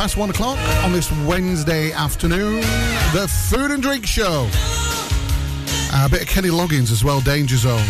past 0.00 0.16
one 0.16 0.30
o'clock 0.30 0.58
on 0.82 0.92
this 0.92 1.12
Wednesday 1.26 1.92
afternoon. 1.92 2.62
The 3.12 3.30
Food 3.50 3.70
and 3.70 3.82
Drink 3.82 4.06
Show. 4.06 4.48
Uh, 5.92 6.06
a 6.06 6.08
bit 6.08 6.22
of 6.22 6.26
Kenny 6.28 6.48
Loggins 6.48 6.90
as 6.90 7.04
well, 7.04 7.20
Danger 7.20 7.58
Zone. 7.58 7.84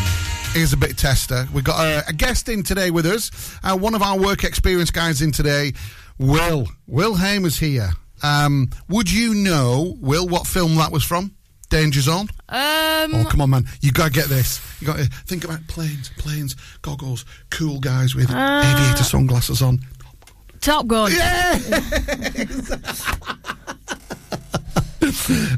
Here's 0.52 0.72
a 0.72 0.76
bit 0.76 0.98
tester. 0.98 1.46
We've 1.54 1.62
got 1.62 1.78
a, 1.78 2.08
a 2.08 2.12
guest 2.12 2.48
in 2.48 2.64
today 2.64 2.90
with 2.90 3.06
us. 3.06 3.30
Uh, 3.62 3.78
one 3.78 3.94
of 3.94 4.02
our 4.02 4.18
work 4.18 4.42
experience 4.42 4.90
guys 4.90 5.22
in 5.22 5.30
today, 5.30 5.72
Will. 6.18 6.66
Will 6.88 7.14
Hamer's 7.14 7.60
here. 7.60 7.90
Um, 8.24 8.70
would 8.88 9.08
you 9.08 9.32
know, 9.32 9.96
Will, 10.00 10.26
what 10.26 10.48
film 10.48 10.74
that 10.78 10.90
was 10.90 11.04
from? 11.04 11.36
Danger 11.68 12.00
Zone? 12.00 12.26
Um, 12.48 13.14
oh, 13.14 13.26
come 13.30 13.40
on, 13.40 13.50
man. 13.50 13.66
you 13.82 13.92
got 13.92 14.06
to 14.06 14.12
get 14.12 14.26
this. 14.26 14.60
you 14.80 14.86
got 14.88 14.96
to 14.96 15.04
think 15.04 15.44
about 15.44 15.64
planes, 15.68 16.10
planes, 16.18 16.56
goggles, 16.82 17.24
cool 17.50 17.78
guys 17.78 18.16
with 18.16 18.32
uh, 18.32 18.62
aviator 18.64 19.04
sunglasses 19.04 19.62
on. 19.62 19.78
Top 20.60 20.86
Gun. 20.86 21.10
Yeah! 21.12 21.58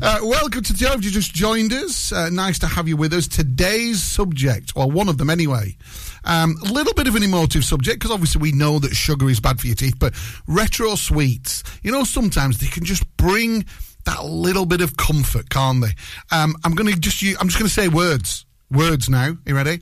uh, 0.00 0.18
welcome 0.22 0.62
to 0.62 0.72
the 0.72 0.78
show. 0.78 0.92
If 0.92 1.04
you 1.04 1.10
just 1.10 1.34
joined 1.34 1.72
us, 1.72 2.12
uh, 2.12 2.30
nice 2.30 2.60
to 2.60 2.68
have 2.68 2.86
you 2.86 2.96
with 2.96 3.12
us. 3.12 3.26
Today's 3.26 4.00
subject, 4.00 4.76
well, 4.76 4.90
one 4.90 5.08
of 5.08 5.18
them 5.18 5.28
anyway, 5.28 5.76
um, 6.24 6.54
a 6.64 6.72
little 6.72 6.94
bit 6.94 7.08
of 7.08 7.16
an 7.16 7.24
emotive 7.24 7.64
subject 7.64 7.98
because 7.98 8.12
obviously 8.12 8.40
we 8.40 8.52
know 8.52 8.78
that 8.78 8.94
sugar 8.94 9.28
is 9.28 9.40
bad 9.40 9.60
for 9.60 9.66
your 9.66 9.74
teeth, 9.74 9.96
but 9.98 10.14
retro 10.46 10.94
sweets, 10.94 11.64
you 11.82 11.90
know, 11.90 12.04
sometimes 12.04 12.58
they 12.58 12.68
can 12.68 12.84
just 12.84 13.04
bring 13.16 13.64
that 14.04 14.24
little 14.24 14.66
bit 14.66 14.80
of 14.80 14.96
comfort, 14.96 15.50
can't 15.50 15.82
they? 15.82 15.90
Um, 16.30 16.54
I'm 16.64 16.76
going 16.76 16.92
to 16.92 16.98
just, 16.98 17.22
I'm 17.40 17.48
just 17.48 17.58
going 17.58 17.68
to 17.68 17.74
say 17.74 17.88
words, 17.88 18.46
words 18.70 19.08
now. 19.08 19.36
You 19.46 19.56
ready? 19.56 19.80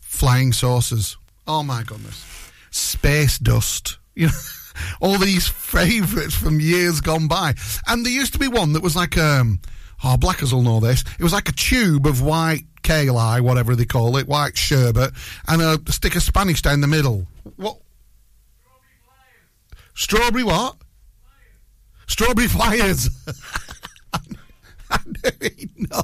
Flying 0.00 0.54
saucers. 0.54 1.18
Oh 1.46 1.62
my 1.62 1.82
goodness. 1.82 2.24
Space 2.70 3.38
dust. 3.38 3.98
You 4.18 4.28
know, 4.28 4.32
all 5.00 5.18
these 5.18 5.46
favourites 5.46 6.34
from 6.34 6.58
years 6.58 7.02
gone 7.02 7.28
by. 7.28 7.54
And 7.86 8.04
there 8.04 8.12
used 8.12 8.32
to 8.32 8.38
be 8.38 8.48
one 8.48 8.72
that 8.72 8.82
was 8.82 8.96
like 8.96 9.18
um 9.18 9.60
Oh, 10.04 10.16
Blackers 10.16 10.52
will 10.52 10.62
know 10.62 10.80
this. 10.80 11.04
It 11.18 11.22
was 11.22 11.32
like 11.32 11.48
a 11.48 11.52
tube 11.52 12.06
of 12.06 12.22
white 12.22 12.64
kale, 12.82 13.42
whatever 13.42 13.74
they 13.74 13.84
call 13.84 14.16
it, 14.16 14.28
white 14.28 14.56
sherbet, 14.56 15.12
and 15.48 15.62
a 15.62 15.92
stick 15.92 16.16
of 16.16 16.22
Spanish 16.22 16.62
down 16.62 16.80
the 16.80 16.86
middle. 16.86 17.26
What? 17.56 17.78
Strawberry 19.94 20.44
what? 20.44 20.76
Strawberry 22.06 22.48
flyers. 22.48 23.08
I 24.12 25.00
he'd 25.40 25.70
know. 25.90 26.02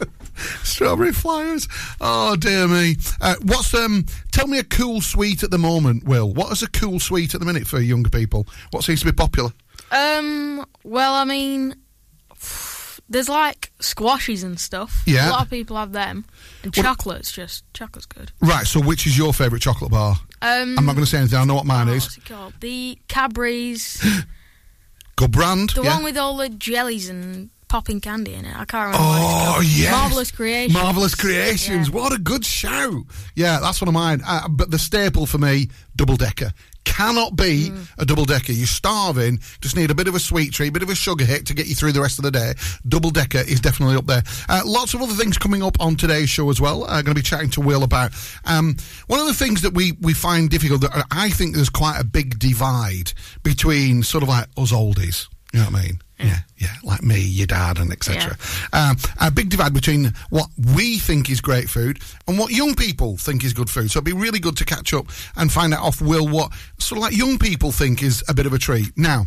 Strawberry 0.62 1.12
flyers. 1.12 1.68
Oh 2.00 2.36
dear 2.36 2.68
me. 2.68 2.96
Uh, 3.20 3.36
what's 3.42 3.74
um? 3.74 4.06
Tell 4.32 4.46
me 4.46 4.58
a 4.58 4.64
cool 4.64 5.00
sweet 5.00 5.42
at 5.42 5.50
the 5.50 5.58
moment, 5.58 6.04
Will. 6.04 6.32
What 6.32 6.52
is 6.52 6.62
a 6.62 6.70
cool 6.70 7.00
sweet 7.00 7.34
at 7.34 7.40
the 7.40 7.46
minute 7.46 7.66
for 7.66 7.80
younger 7.80 8.10
people? 8.10 8.46
What 8.70 8.84
seems 8.84 9.00
to 9.00 9.06
be 9.06 9.12
popular? 9.12 9.50
Um, 9.90 10.64
well, 10.84 11.14
I 11.14 11.24
mean, 11.24 11.76
there's 13.08 13.28
like 13.28 13.72
squashies 13.78 14.42
and 14.42 14.58
stuff. 14.58 15.02
Yeah. 15.06 15.28
A 15.28 15.32
lot 15.32 15.42
of 15.42 15.50
people 15.50 15.76
have 15.76 15.92
them. 15.92 16.24
And 16.62 16.74
What- 16.74 16.84
chocolate's 16.84 17.30
just, 17.32 17.64
chocolate's 17.72 18.06
good. 18.06 18.32
Right. 18.40 18.66
So, 18.66 18.80
which 18.80 19.06
is 19.06 19.16
your 19.16 19.32
favourite 19.32 19.62
chocolate 19.62 19.90
bar? 19.90 20.16
Um, 20.42 20.78
I'm 20.78 20.86
not 20.86 20.94
going 20.94 21.04
to 21.04 21.10
say 21.10 21.18
anything. 21.18 21.38
I 21.38 21.44
know 21.44 21.54
what 21.54 21.66
mine 21.66 21.88
oh, 21.88 21.92
is. 21.92 22.04
what's 22.04 22.18
it 22.18 22.24
called? 22.24 22.54
The 22.60 22.98
Cadbury's, 23.08 24.04
Good 25.16 25.32
brand. 25.32 25.70
the 25.70 25.82
yeah. 25.82 25.94
one 25.94 26.04
with 26.04 26.18
all 26.18 26.36
the 26.36 26.48
jellies 26.48 27.08
and 27.08 27.50
popping 27.68 28.00
candy 28.00 28.34
in 28.34 28.44
it. 28.44 28.54
I 28.56 28.64
can't 28.64 28.86
remember 28.86 28.98
Oh 29.00 29.60
yes, 29.64 29.92
Marvelous 29.92 30.30
Creations. 30.30 30.74
Marvelous 30.74 31.14
Creations. 31.14 31.88
Yeah. 31.88 31.94
What 31.94 32.12
a 32.12 32.18
good 32.18 32.44
show! 32.44 33.04
Yeah, 33.34 33.58
that's 33.60 33.80
one 33.80 33.88
of 33.88 33.94
mine. 33.94 34.22
Uh, 34.26 34.48
but 34.48 34.70
the 34.70 34.78
staple 34.78 35.26
for 35.26 35.38
me, 35.38 35.68
double 35.96 36.16
decker. 36.16 36.52
Cannot 36.84 37.34
be 37.34 37.70
Mm. 37.70 37.88
a 37.98 38.06
double 38.06 38.24
decker. 38.24 38.52
You're 38.52 38.68
starving. 38.68 39.40
Just 39.60 39.74
need 39.76 39.90
a 39.90 39.94
bit 39.94 40.06
of 40.06 40.14
a 40.14 40.20
sweet 40.20 40.52
treat, 40.52 40.68
a 40.68 40.72
bit 40.72 40.84
of 40.84 40.88
a 40.88 40.94
sugar 40.94 41.24
hit 41.24 41.44
to 41.46 41.54
get 41.54 41.66
you 41.66 41.74
through 41.74 41.90
the 41.92 42.00
rest 42.00 42.18
of 42.18 42.22
the 42.22 42.30
day. 42.30 42.54
Double 42.88 43.10
decker 43.10 43.38
is 43.38 43.60
definitely 43.60 43.96
up 43.96 44.06
there. 44.06 44.22
Uh, 44.48 44.62
lots 44.64 44.94
of 44.94 45.02
other 45.02 45.14
things 45.14 45.36
coming 45.36 45.62
up 45.64 45.76
on 45.80 45.96
today's 45.96 46.30
show 46.30 46.48
as 46.48 46.60
well. 46.60 46.84
I'm 46.84 47.04
going 47.04 47.06
to 47.06 47.14
be 47.14 47.22
chatting 47.22 47.50
to 47.50 47.60
Will 47.60 47.82
about 47.82 48.12
um, 48.44 48.76
one 49.08 49.18
of 49.18 49.26
the 49.26 49.34
things 49.34 49.62
that 49.62 49.74
we 49.74 49.92
we 50.00 50.14
find 50.14 50.48
difficult. 50.48 50.82
That 50.82 51.04
I 51.10 51.28
think 51.30 51.56
there's 51.56 51.68
quite 51.70 51.98
a 51.98 52.04
big 52.04 52.38
divide 52.38 53.12
between 53.42 54.04
sort 54.04 54.22
of 54.22 54.28
like 54.28 54.46
us 54.56 54.70
oldies. 54.72 55.26
You 55.56 55.64
know 55.64 55.70
what 55.70 55.80
I 55.80 55.84
mean? 55.84 56.00
Yeah, 56.18 56.38
yeah, 56.56 56.74
like 56.82 57.02
me, 57.02 57.20
your 57.20 57.46
dad, 57.46 57.78
and 57.78 57.92
etc. 57.92 58.36
Um, 58.72 58.96
a 59.20 59.30
big 59.30 59.50
divide 59.50 59.74
between 59.74 60.14
what 60.30 60.48
we 60.74 60.98
think 60.98 61.28
is 61.30 61.42
great 61.42 61.68
food 61.68 61.98
and 62.26 62.38
what 62.38 62.52
young 62.52 62.74
people 62.74 63.18
think 63.18 63.44
is 63.44 63.52
good 63.52 63.68
food. 63.68 63.90
So 63.90 63.98
it'd 63.98 64.04
be 64.04 64.12
really 64.14 64.38
good 64.38 64.56
to 64.56 64.64
catch 64.64 64.94
up 64.94 65.06
and 65.36 65.52
find 65.52 65.74
out 65.74 65.82
off 65.82 66.00
Will 66.00 66.26
what 66.26 66.52
sort 66.78 66.98
of 66.98 67.02
like 67.02 67.16
young 67.16 67.38
people 67.38 67.70
think 67.70 68.02
is 68.02 68.24
a 68.28 68.34
bit 68.34 68.46
of 68.46 68.54
a 68.54 68.58
treat. 68.58 68.96
Now, 68.96 69.26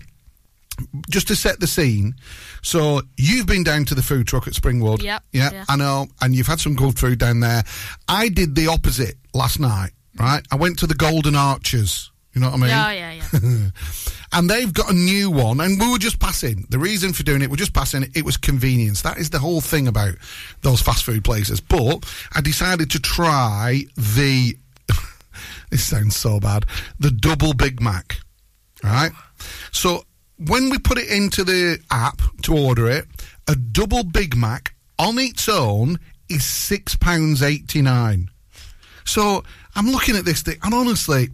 just 1.10 1.28
to 1.28 1.36
set 1.36 1.60
the 1.60 1.68
scene, 1.68 2.16
so 2.64 3.02
you've 3.18 3.46
been 3.48 3.64
down 3.64 3.86
to 3.86 3.96
the 3.96 4.02
food 4.02 4.28
truck 4.28 4.48
at 4.48 4.54
Springwood. 4.54 5.04
Yep, 5.04 5.24
Yeah, 5.32 5.52
yeah. 5.52 5.66
I 5.70 5.76
know, 5.76 6.08
and 6.22 6.36
you've 6.36 6.48
had 6.48 6.60
some 6.60 6.76
good 6.76 6.98
food 6.98 7.20
down 7.20 7.40
there. 7.40 7.64
I 8.08 8.30
did 8.30 8.56
the 8.56 8.68
opposite 8.68 9.16
last 9.34 9.60
night, 9.60 9.92
right? 10.20 10.42
I 10.52 10.56
went 10.56 10.80
to 10.80 10.88
the 10.88 10.96
Golden 10.96 11.36
Archers. 11.36 12.12
You 12.40 12.46
know 12.46 12.52
what 12.52 12.58
I 12.58 12.62
mean? 12.62 12.70
Yeah, 12.70 12.92
yeah, 12.92 13.12
yeah. 13.12 13.70
and 14.32 14.50
they've 14.50 14.72
got 14.72 14.90
a 14.90 14.94
new 14.94 15.30
one, 15.30 15.60
and 15.60 15.78
we 15.78 15.92
were 15.92 15.98
just 15.98 16.22
passing. 16.22 16.66
The 16.70 16.80
reason 16.80 17.12
for 17.12 17.24
doing 17.24 17.42
it, 17.42 17.50
we're 17.50 17.58
just 17.58 17.74
passing. 17.74 18.10
It 18.16 18.24
was 18.24 18.38
convenience. 18.38 19.02
That 19.02 19.18
is 19.18 19.30
the 19.30 19.40
whole 19.40 19.60
thing 19.60 19.90
about 19.90 20.16
those 20.62 20.82
fast 20.82 21.04
food 21.04 21.26
places. 21.26 21.60
But 21.60 22.06
I 22.34 22.40
decided 22.40 22.92
to 22.92 23.00
try 23.02 23.84
the. 23.98 24.56
this 25.70 25.84
sounds 25.84 26.16
so 26.16 26.40
bad. 26.40 26.66
The 26.98 27.12
double 27.12 27.54
Big 27.54 27.82
Mac. 27.82 28.22
All 28.86 28.90
right. 28.90 29.12
So 29.74 30.06
when 30.38 30.70
we 30.70 30.80
put 30.80 30.98
it 30.98 31.10
into 31.10 31.44
the 31.44 31.80
app 31.92 32.22
to 32.44 32.58
order 32.58 32.90
it, 32.90 33.06
a 33.50 33.56
double 33.58 34.06
Big 34.06 34.38
Mac 34.38 34.76
on 34.98 35.20
its 35.20 35.50
own 35.50 36.00
is 36.30 36.46
six 36.46 36.96
pounds 36.96 37.44
eighty 37.44 37.82
nine. 37.82 38.30
So 39.04 39.44
I'm 39.76 39.88
looking 39.88 40.16
at 40.16 40.24
this 40.24 40.42
thing, 40.42 40.58
and 40.64 40.74
honestly, 40.74 41.30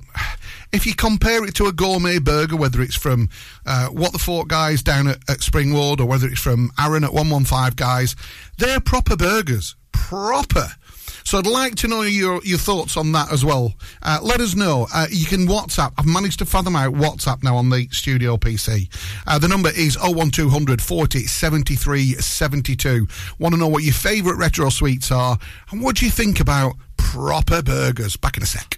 if 0.71 0.85
you 0.85 0.95
compare 0.95 1.45
it 1.45 1.56
to 1.56 1.67
a 1.67 1.73
gourmet 1.73 2.19
burger, 2.19 2.56
whether 2.56 2.81
it's 2.81 2.95
from 2.95 3.29
uh, 3.65 3.88
What 3.88 4.12
the 4.12 4.19
Fork 4.19 4.47
guys 4.47 4.83
down 4.83 5.07
at, 5.07 5.17
at 5.29 5.39
Springwood 5.39 6.00
or 6.00 6.06
whether 6.06 6.27
it's 6.27 6.41
from 6.41 6.71
Aaron 6.79 7.03
at 7.03 7.13
115 7.13 7.71
guys, 7.75 8.15
they're 8.57 8.79
proper 8.79 9.15
burgers. 9.15 9.75
Proper. 9.91 10.67
So 11.25 11.39
I'd 11.39 11.47
like 11.47 11.73
to 11.77 11.88
know 11.88 12.03
your, 12.03 12.39
your 12.44 12.59
thoughts 12.59 12.97
on 12.97 13.12
that 13.13 13.33
as 13.33 13.44
well. 13.44 13.73
Uh, 14.03 14.19
let 14.21 14.39
us 14.41 14.56
know. 14.56 14.88
Uh, 14.94 15.07
you 15.09 15.25
can 15.25 15.47
WhatsApp. 15.47 15.94
I've 15.97 16.06
managed 16.06 16.38
to 16.39 16.45
fathom 16.45 16.75
out 16.75 16.94
WhatsApp 16.94 17.44
now 17.44 17.56
on 17.56 17.71
the 17.71 17.88
studio 17.89 18.38
PC. 18.38 18.88
Uh, 19.25 19.39
the 19.39 19.47
number 19.47 19.69
is 19.69 19.97
01200 19.97 20.81
40 20.81 21.25
73 21.25 22.13
72. 22.13 23.07
Want 23.39 23.56
to 23.56 23.59
know 23.59 23.67
what 23.67 23.83
your 23.83 23.95
favourite 23.95 24.38
retro 24.38 24.69
sweets 24.69 25.12
are 25.12 25.39
and 25.71 25.81
what 25.81 25.95
do 25.95 26.06
you 26.06 26.12
think 26.12 26.39
about 26.39 26.75
proper 26.95 27.63
burgers? 27.63 28.17
Back 28.17 28.38
in 28.38 28.44
a 28.44 28.45
sec. 28.45 28.77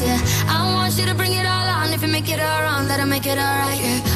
Yeah. 0.00 0.18
I 0.48 0.72
want 0.74 0.98
you 0.98 1.06
to 1.06 1.14
bring 1.14 1.32
it 1.32 1.46
all 1.46 1.68
on. 1.68 1.92
If 1.92 2.02
you 2.02 2.08
make 2.08 2.28
it 2.28 2.40
all 2.40 2.62
wrong, 2.62 2.88
that'll 2.88 3.06
make 3.06 3.26
it 3.26 3.38
alright, 3.38 3.80
yeah. 3.80 4.09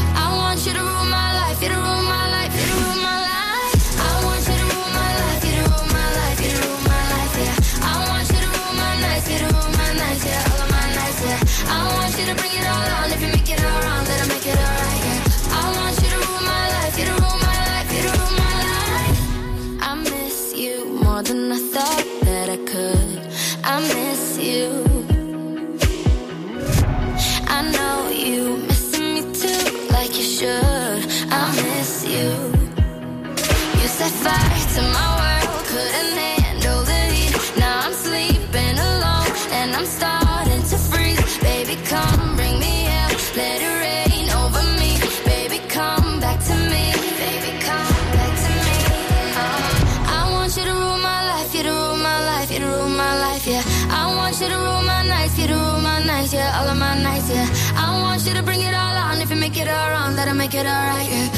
All 56.64 56.70
of 56.70 56.78
my 56.78 56.98
nights, 56.98 57.28
yeah. 57.28 57.46
I 57.76 58.00
want 58.00 58.26
you 58.26 58.32
to 58.32 58.42
bring 58.42 58.62
it 58.62 58.72
all 58.72 58.96
on. 58.96 59.20
If 59.20 59.28
you 59.28 59.36
make 59.36 59.58
it 59.58 59.68
all 59.68 59.90
wrong, 59.90 60.16
that'll 60.16 60.32
make 60.32 60.54
it 60.54 60.64
alright, 60.64 61.10
yeah. 61.10 61.28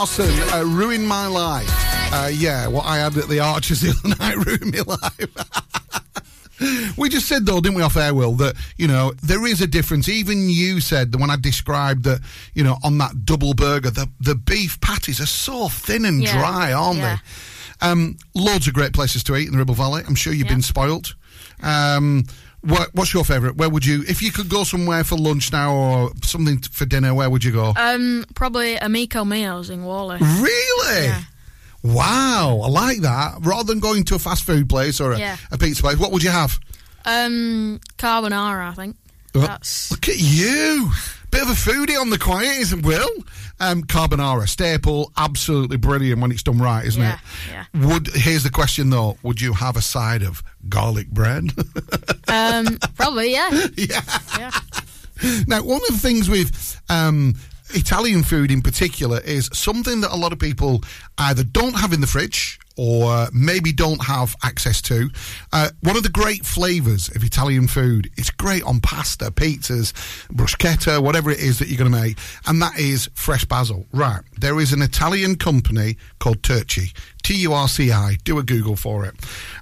Larson, 0.00 0.30
uh, 0.54 0.64
ruined 0.64 1.06
my 1.06 1.26
life. 1.26 1.68
Uh, 2.10 2.30
yeah, 2.32 2.66
what 2.68 2.86
I 2.86 2.96
had 2.96 3.14
at 3.18 3.28
the 3.28 3.40
Archers 3.40 3.80
the 3.82 3.90
other 3.90 4.16
night 4.18 4.36
ruined 4.46 4.74
my 4.74 4.80
life. 4.94 5.28
we 6.96 7.10
just 7.10 7.28
said 7.28 7.44
though, 7.44 7.60
didn't 7.60 7.74
we, 7.76 7.82
off 7.82 7.98
air, 7.98 8.14
Will, 8.14 8.32
that 8.36 8.54
you 8.78 8.88
know 8.88 9.12
there 9.22 9.46
is 9.46 9.60
a 9.60 9.66
difference. 9.66 10.08
Even 10.08 10.48
you 10.48 10.80
said 10.80 11.12
that 11.12 11.18
when 11.20 11.28
I 11.28 11.36
described 11.36 12.04
that, 12.04 12.20
you 12.54 12.64
know, 12.64 12.78
on 12.82 12.96
that 12.96 13.26
double 13.26 13.52
burger, 13.52 13.90
the 13.90 14.08
the 14.20 14.34
beef 14.34 14.80
patties 14.80 15.20
are 15.20 15.26
so 15.26 15.68
thin 15.68 16.06
and 16.06 16.22
Yeah, 16.22 16.32
dry, 16.32 16.72
aren't 16.72 17.00
yeah. 17.00 17.18
they? 17.82 17.86
Um, 17.86 18.16
loads 18.34 18.66
of 18.68 18.72
great 18.72 18.94
places 18.94 19.22
to 19.24 19.36
eat 19.36 19.48
in 19.48 19.52
the 19.52 19.58
Ribble 19.58 19.74
Valley. 19.74 20.02
I'm 20.08 20.14
sure 20.14 20.32
you've 20.32 20.46
Yeah. 20.46 20.54
been 20.54 20.62
spoilt. 20.62 21.12
Um, 21.62 22.24
what, 22.62 22.94
what's 22.94 23.12
your 23.14 23.24
favourite? 23.24 23.56
Where 23.56 23.68
would 23.70 23.84
you, 23.86 24.02
if 24.08 24.20
you 24.22 24.30
could 24.32 24.48
go 24.48 24.64
somewhere 24.64 25.02
for 25.04 25.16
lunch 25.16 25.50
now 25.52 25.74
or 25.74 26.10
something 26.22 26.58
t- 26.58 26.68
for 26.72 26.84
dinner? 26.86 27.14
Where 27.14 27.30
would 27.30 27.42
you 27.44 27.52
go? 27.52 27.72
Um, 27.76 28.24
probably 28.34 28.76
Amico 28.76 29.24
Mio's 29.24 29.70
in 29.70 29.84
Whalley. 29.84 30.18
Really? 30.20 31.04
Yeah. 31.06 31.22
Wow, 31.82 32.60
I 32.62 32.68
like 32.68 32.98
that. 33.00 33.36
Rather 33.40 33.64
than 33.72 33.80
going 33.80 34.04
to 34.04 34.14
a 34.14 34.18
fast 34.18 34.44
food 34.44 34.68
place 34.68 35.00
or 35.00 35.12
a, 35.12 35.18
Yeah. 35.18 35.36
a 35.50 35.56
pizza 35.58 35.82
place, 35.82 35.96
what 35.96 36.12
would 36.12 36.22
you 36.22 36.28
have? 36.30 36.58
Um, 37.06 37.80
carbonara, 37.96 38.68
I 38.70 38.74
think. 38.74 38.96
Uh, 39.34 39.40
That's 39.46 39.90
Look 39.90 40.08
at 40.08 40.18
you. 40.18 40.90
Bit 41.30 41.42
of 41.42 41.50
a 41.50 41.52
foodie 41.52 41.98
on 42.00 42.10
the 42.10 42.18
quiet, 42.18 42.58
isn't 42.58 42.82
Will? 42.84 43.08
Um, 43.60 43.82
carbonara, 43.84 44.48
staple, 44.48 45.12
absolutely 45.16 45.76
brilliant 45.76 46.20
when 46.20 46.32
it's 46.32 46.42
done 46.42 46.58
right, 46.58 46.84
isn't 46.84 47.00
Yeah, 47.00 47.14
it? 47.14 47.66
yeah. 47.74 47.86
Would 47.88 48.08
here's 48.08 48.42
the 48.42 48.50
question 48.50 48.90
though: 48.90 49.16
Would 49.22 49.40
you 49.40 49.52
have 49.52 49.76
a 49.76 49.82
side 49.82 50.22
of 50.22 50.42
garlic 50.68 51.08
bread? 51.08 51.44
um, 52.28 52.78
probably 52.96 53.32
yeah. 53.32 53.50
yeah. 53.76 54.00
Yeah. 54.38 54.50
Now, 55.46 55.62
one 55.62 55.80
of 55.88 55.92
the 55.94 55.98
things 56.00 56.28
with 56.30 56.80
um, 56.88 57.34
Italian 57.74 58.22
food 58.22 58.50
in 58.50 58.62
particular 58.62 59.20
is 59.20 59.50
something 59.52 60.00
that 60.00 60.10
a 60.12 60.16
lot 60.16 60.32
of 60.32 60.38
people 60.38 60.82
either 61.18 61.44
don't 61.44 61.74
have 61.76 61.92
in 61.92 62.00
the 62.00 62.06
fridge 62.06 62.58
or 62.82 63.28
maybe 63.34 63.72
don't 63.72 64.02
have 64.02 64.34
access 64.42 64.80
to. 64.80 65.10
Uh, 65.52 65.68
one 65.80 65.98
of 65.98 66.02
the 66.02 66.08
great 66.08 66.46
flavours 66.46 67.14
of 67.14 67.22
Italian 67.22 67.68
food, 67.68 68.10
it's 68.16 68.30
great 68.30 68.62
on 68.62 68.80
pasta, 68.80 69.30
pizzas, 69.30 69.92
bruschetta, 70.32 70.98
whatever 71.02 71.30
it 71.30 71.40
is 71.40 71.58
that 71.58 71.68
you're 71.68 71.76
going 71.76 71.92
to 71.92 72.00
make, 72.00 72.16
and 72.46 72.62
that 72.62 72.78
is 72.78 73.10
fresh 73.12 73.44
basil. 73.44 73.84
Right. 73.92 74.22
There 74.38 74.58
is 74.60 74.72
an 74.72 74.80
Italian 74.80 75.36
company 75.36 75.98
called 76.20 76.42
Turci. 77.30 77.40
T-U-R-C-I. 77.40 78.18
Do 78.24 78.38
a 78.38 78.42
Google 78.42 78.76
for 78.76 79.04
it. 79.06 79.14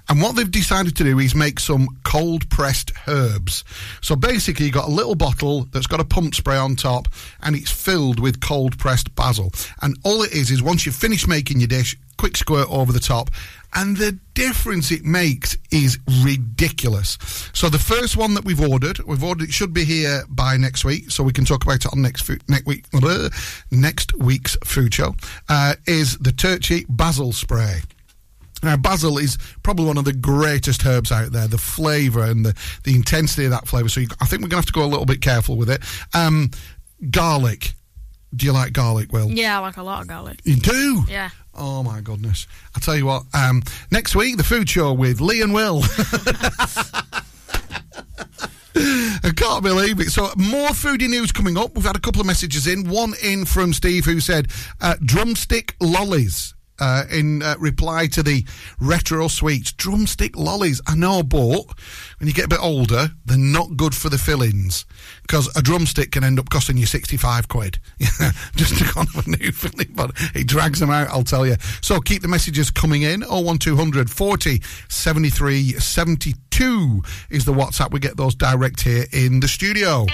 And 0.07 0.21
what 0.21 0.35
they've 0.35 0.49
decided 0.49 0.95
to 0.97 1.03
do 1.03 1.19
is 1.19 1.35
make 1.35 1.59
some 1.59 1.87
cold 2.03 2.49
pressed 2.49 2.91
herbs. 3.07 3.63
So 4.01 4.15
basically, 4.15 4.65
you've 4.65 4.73
got 4.73 4.87
a 4.87 4.91
little 4.91 5.15
bottle 5.15 5.67
that's 5.71 5.87
got 5.87 5.99
a 5.99 6.05
pump 6.05 6.35
spray 6.35 6.57
on 6.57 6.75
top 6.75 7.07
and 7.41 7.55
it's 7.55 7.71
filled 7.71 8.19
with 8.19 8.41
cold 8.41 8.77
pressed 8.77 9.13
basil. 9.15 9.51
And 9.81 9.97
all 10.03 10.23
it 10.23 10.33
is 10.33 10.51
is 10.51 10.61
once 10.61 10.85
you've 10.85 10.95
finished 10.95 11.27
making 11.27 11.59
your 11.59 11.67
dish, 11.67 11.95
quick 12.17 12.35
squirt 12.37 12.67
over 12.69 12.91
the 12.91 12.99
top. 12.99 13.29
And 13.73 13.97
the 13.97 14.17
difference 14.33 14.91
it 14.91 15.05
makes 15.05 15.57
is 15.71 15.99
ridiculous. 16.23 17.17
So 17.53 17.69
the 17.69 17.79
first 17.79 18.17
one 18.17 18.33
that 18.33 18.45
we've 18.45 18.61
ordered, 18.61 18.99
we've 19.05 19.23
ordered 19.23 19.49
it 19.49 19.53
should 19.53 19.73
be 19.73 19.85
here 19.85 20.23
by 20.29 20.57
next 20.57 20.83
week, 20.83 21.11
so 21.11 21.23
we 21.23 21.33
can 21.33 21.45
talk 21.45 21.63
about 21.63 21.85
it 21.85 21.93
on 21.93 22.01
next 22.01 22.23
food, 22.23 22.41
next 22.47 22.65
week 22.65 22.89
blah, 22.91 23.29
next 23.71 24.15
week's 24.17 24.57
food 24.63 24.93
show. 24.93 25.15
Uh, 25.47 25.75
is 25.85 26.17
the 26.17 26.31
Turci 26.31 26.85
basil 26.89 27.31
spray. 27.31 27.81
Now, 28.61 28.75
basil 28.75 29.17
is 29.17 29.37
probably 29.63 29.85
one 29.85 29.97
of 29.97 30.05
the 30.05 30.13
greatest 30.13 30.85
herbs 30.85 31.11
out 31.11 31.31
there. 31.31 31.47
The 31.47 31.57
flavour 31.57 32.23
and 32.23 32.45
the, 32.45 32.55
the 32.83 32.95
intensity 32.95 33.45
of 33.45 33.51
that 33.51 33.67
flavour. 33.67 33.87
So 33.87 34.01
you, 34.01 34.07
I 34.19 34.25
think 34.25 34.41
we're 34.41 34.49
going 34.49 34.61
to 34.61 34.65
have 34.65 34.65
to 34.65 34.73
go 34.73 34.83
a 34.83 34.87
little 34.87 35.05
bit 35.05 35.21
careful 35.21 35.55
with 35.55 35.69
it. 35.69 35.81
Um, 36.13 36.51
garlic. 37.09 37.73
Do 38.35 38.45
you 38.45 38.51
like 38.51 38.73
garlic, 38.73 39.11
Will? 39.11 39.31
Yeah, 39.31 39.57
I 39.57 39.61
like 39.61 39.77
a 39.77 39.83
lot 39.83 40.01
of 40.01 40.07
garlic. 40.07 40.41
You 40.43 40.55
do? 40.55 41.03
Yeah. 41.07 41.29
Oh 41.59 41.83
my 41.83 41.99
goodness! 41.99 42.47
I 42.73 42.79
tell 42.79 42.95
you 42.95 43.05
what. 43.05 43.23
Um, 43.33 43.61
next 43.91 44.15
week, 44.15 44.37
the 44.37 44.43
food 44.43 44.69
show 44.69 44.93
with 44.93 45.19
Lee 45.19 45.41
and 45.41 45.53
Will. 45.53 45.83
I 48.75 49.31
can't 49.35 49.61
believe 49.61 49.99
it. 49.99 50.09
So, 50.09 50.31
more 50.37 50.69
foodie 50.69 51.09
news 51.09 51.33
coming 51.33 51.57
up. 51.57 51.75
We've 51.75 51.83
had 51.83 51.97
a 51.97 51.99
couple 51.99 52.21
of 52.21 52.27
messages 52.27 52.65
in. 52.65 52.89
One 52.89 53.13
in 53.21 53.43
from 53.43 53.73
Steve 53.73 54.05
who 54.05 54.21
said 54.21 54.47
uh, 54.79 54.95
drumstick 55.03 55.75
lollies. 55.81 56.53
Uh, 56.79 57.03
in 57.11 57.41
uh, 57.43 57.55
reply 57.59 58.07
to 58.07 58.23
the 58.23 58.45
retro 58.79 59.27
sweets, 59.27 59.71
drumstick 59.73 60.35
lollies. 60.37 60.81
I 60.87 60.95
know, 60.95 61.23
but 61.23 61.65
when 62.19 62.27
you 62.27 62.33
get 62.33 62.45
a 62.45 62.49
bit 62.49 62.61
older, 62.61 63.09
they're 63.25 63.37
not 63.37 63.75
good 63.77 63.93
for 63.93 64.09
the 64.09 64.17
fillings 64.17 64.85
because 65.23 65.53
a 65.55 65.61
drumstick 65.61 66.11
can 66.11 66.23
end 66.23 66.39
up 66.39 66.49
costing 66.49 66.77
you 66.77 66.85
65 66.85 67.47
quid 67.47 67.79
just 68.55 68.77
to 68.77 68.93
go 68.93 69.01
on 69.01 69.07
a 69.15 69.29
new 69.29 69.51
filling, 69.51 69.93
but 69.93 70.11
it 70.33 70.47
drags 70.47 70.79
them 70.79 70.89
out, 70.89 71.09
I'll 71.09 71.23
tell 71.23 71.45
you. 71.45 71.55
So 71.81 71.99
keep 71.99 72.21
the 72.21 72.27
messages 72.27 72.71
coming 72.71 73.03
in. 73.03 73.21
01200 73.21 74.09
40 74.09 74.61
73 74.89 75.73
72 75.73 77.03
is 77.29 77.45
the 77.45 77.53
WhatsApp. 77.53 77.91
We 77.91 77.99
get 77.99 78.17
those 78.17 78.35
direct 78.35 78.81
here 78.81 79.05
in 79.11 79.39
the 79.39 79.47
studio. 79.47 80.05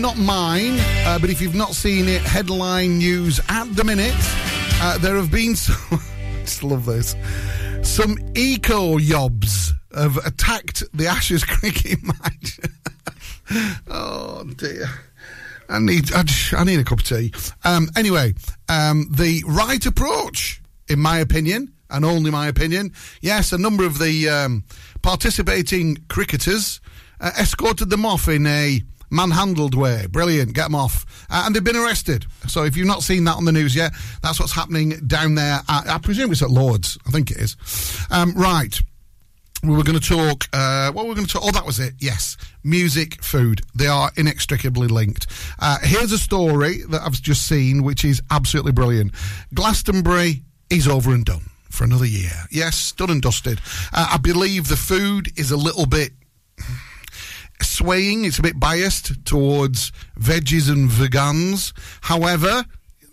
Not 0.00 0.16
mine, 0.16 0.78
uh, 1.04 1.18
but 1.18 1.28
if 1.28 1.42
you've 1.42 1.54
not 1.54 1.74
seen 1.74 2.08
it, 2.08 2.22
headline 2.22 2.98
news 2.98 3.38
at 3.48 3.64
the 3.76 3.84
minute. 3.84 4.14
Uh, 4.80 4.96
there 4.98 5.16
have 5.16 5.30
been 5.30 5.54
some. 5.56 6.00
just 6.40 6.62
love 6.62 6.86
this. 6.86 7.14
Some 7.82 8.18
eco 8.34 8.98
yobs 8.98 9.72
have 9.94 10.16
attacked 10.18 10.84
the 10.94 11.06
Ashes 11.06 11.44
cricket 11.46 11.98
match. 12.02 12.60
oh 13.88 14.44
dear. 14.56 14.86
I 15.68 15.78
need 15.78 16.12
I, 16.12 16.22
just, 16.22 16.54
I 16.54 16.64
need 16.64 16.80
a 16.80 16.84
cup 16.84 17.00
of 17.00 17.06
tea. 17.06 17.32
Um, 17.64 17.90
anyway, 17.94 18.34
um, 18.68 19.06
the 19.10 19.44
right 19.46 19.84
approach, 19.84 20.62
in 20.88 20.98
my 20.98 21.18
opinion, 21.18 21.72
and 21.90 22.04
only 22.04 22.30
my 22.30 22.48
opinion, 22.48 22.92
yes, 23.20 23.52
a 23.52 23.58
number 23.58 23.84
of 23.84 23.98
the 23.98 24.28
um, 24.28 24.64
participating 25.02 25.98
cricketers 26.08 26.80
uh, 27.20 27.32
escorted 27.38 27.90
them 27.90 28.06
off 28.06 28.28
in 28.28 28.46
a 28.46 28.82
manhandled 29.10 29.74
way. 29.74 30.06
Brilliant, 30.10 30.54
get 30.54 30.64
them 30.64 30.74
off. 30.74 31.26
Uh, 31.30 31.44
and 31.46 31.54
they've 31.54 31.64
been 31.64 31.76
arrested. 31.76 32.26
So 32.46 32.64
if 32.64 32.76
you've 32.76 32.86
not 32.86 33.02
seen 33.02 33.24
that 33.24 33.36
on 33.36 33.44
the 33.44 33.52
news 33.52 33.74
yet, 33.74 33.92
that's 34.22 34.40
what's 34.40 34.52
happening 34.52 34.90
down 35.06 35.34
there. 35.34 35.60
At, 35.68 35.88
I 35.88 35.98
presume 35.98 36.32
it's 36.32 36.42
at 36.42 36.50
Lords. 36.50 36.98
I 37.06 37.10
think 37.10 37.30
it 37.30 37.38
is. 37.38 37.56
Um, 38.10 38.32
right 38.34 38.80
we 39.62 39.76
were 39.76 39.82
going 39.82 39.98
to 39.98 40.06
talk. 40.08 40.48
Uh, 40.52 40.90
what 40.92 41.04
were 41.04 41.10
we 41.10 41.14
going 41.14 41.26
to 41.26 41.32
talk? 41.32 41.42
Oh, 41.44 41.50
that 41.50 41.66
was 41.66 41.78
it. 41.78 41.94
Yes, 41.98 42.36
music, 42.64 43.22
food. 43.22 43.62
They 43.74 43.86
are 43.86 44.10
inextricably 44.16 44.88
linked. 44.88 45.26
Uh, 45.58 45.78
here's 45.82 46.12
a 46.12 46.18
story 46.18 46.82
that 46.88 47.02
I've 47.02 47.20
just 47.20 47.46
seen, 47.46 47.82
which 47.82 48.04
is 48.04 48.22
absolutely 48.30 48.72
brilliant. 48.72 49.12
Glastonbury 49.52 50.42
is 50.70 50.88
over 50.88 51.12
and 51.12 51.24
done 51.24 51.42
for 51.68 51.84
another 51.84 52.06
year. 52.06 52.32
Yes, 52.50 52.92
done 52.92 53.10
and 53.10 53.22
dusted. 53.22 53.60
Uh, 53.92 54.10
I 54.12 54.18
believe 54.18 54.68
the 54.68 54.76
food 54.76 55.30
is 55.38 55.50
a 55.50 55.56
little 55.56 55.86
bit 55.86 56.12
swaying. 57.64 58.24
It's 58.24 58.38
a 58.38 58.42
bit 58.42 58.58
biased 58.58 59.24
towards 59.24 59.92
veggies 60.18 60.70
and 60.70 60.88
vegans. 60.88 61.72
However, 62.02 62.64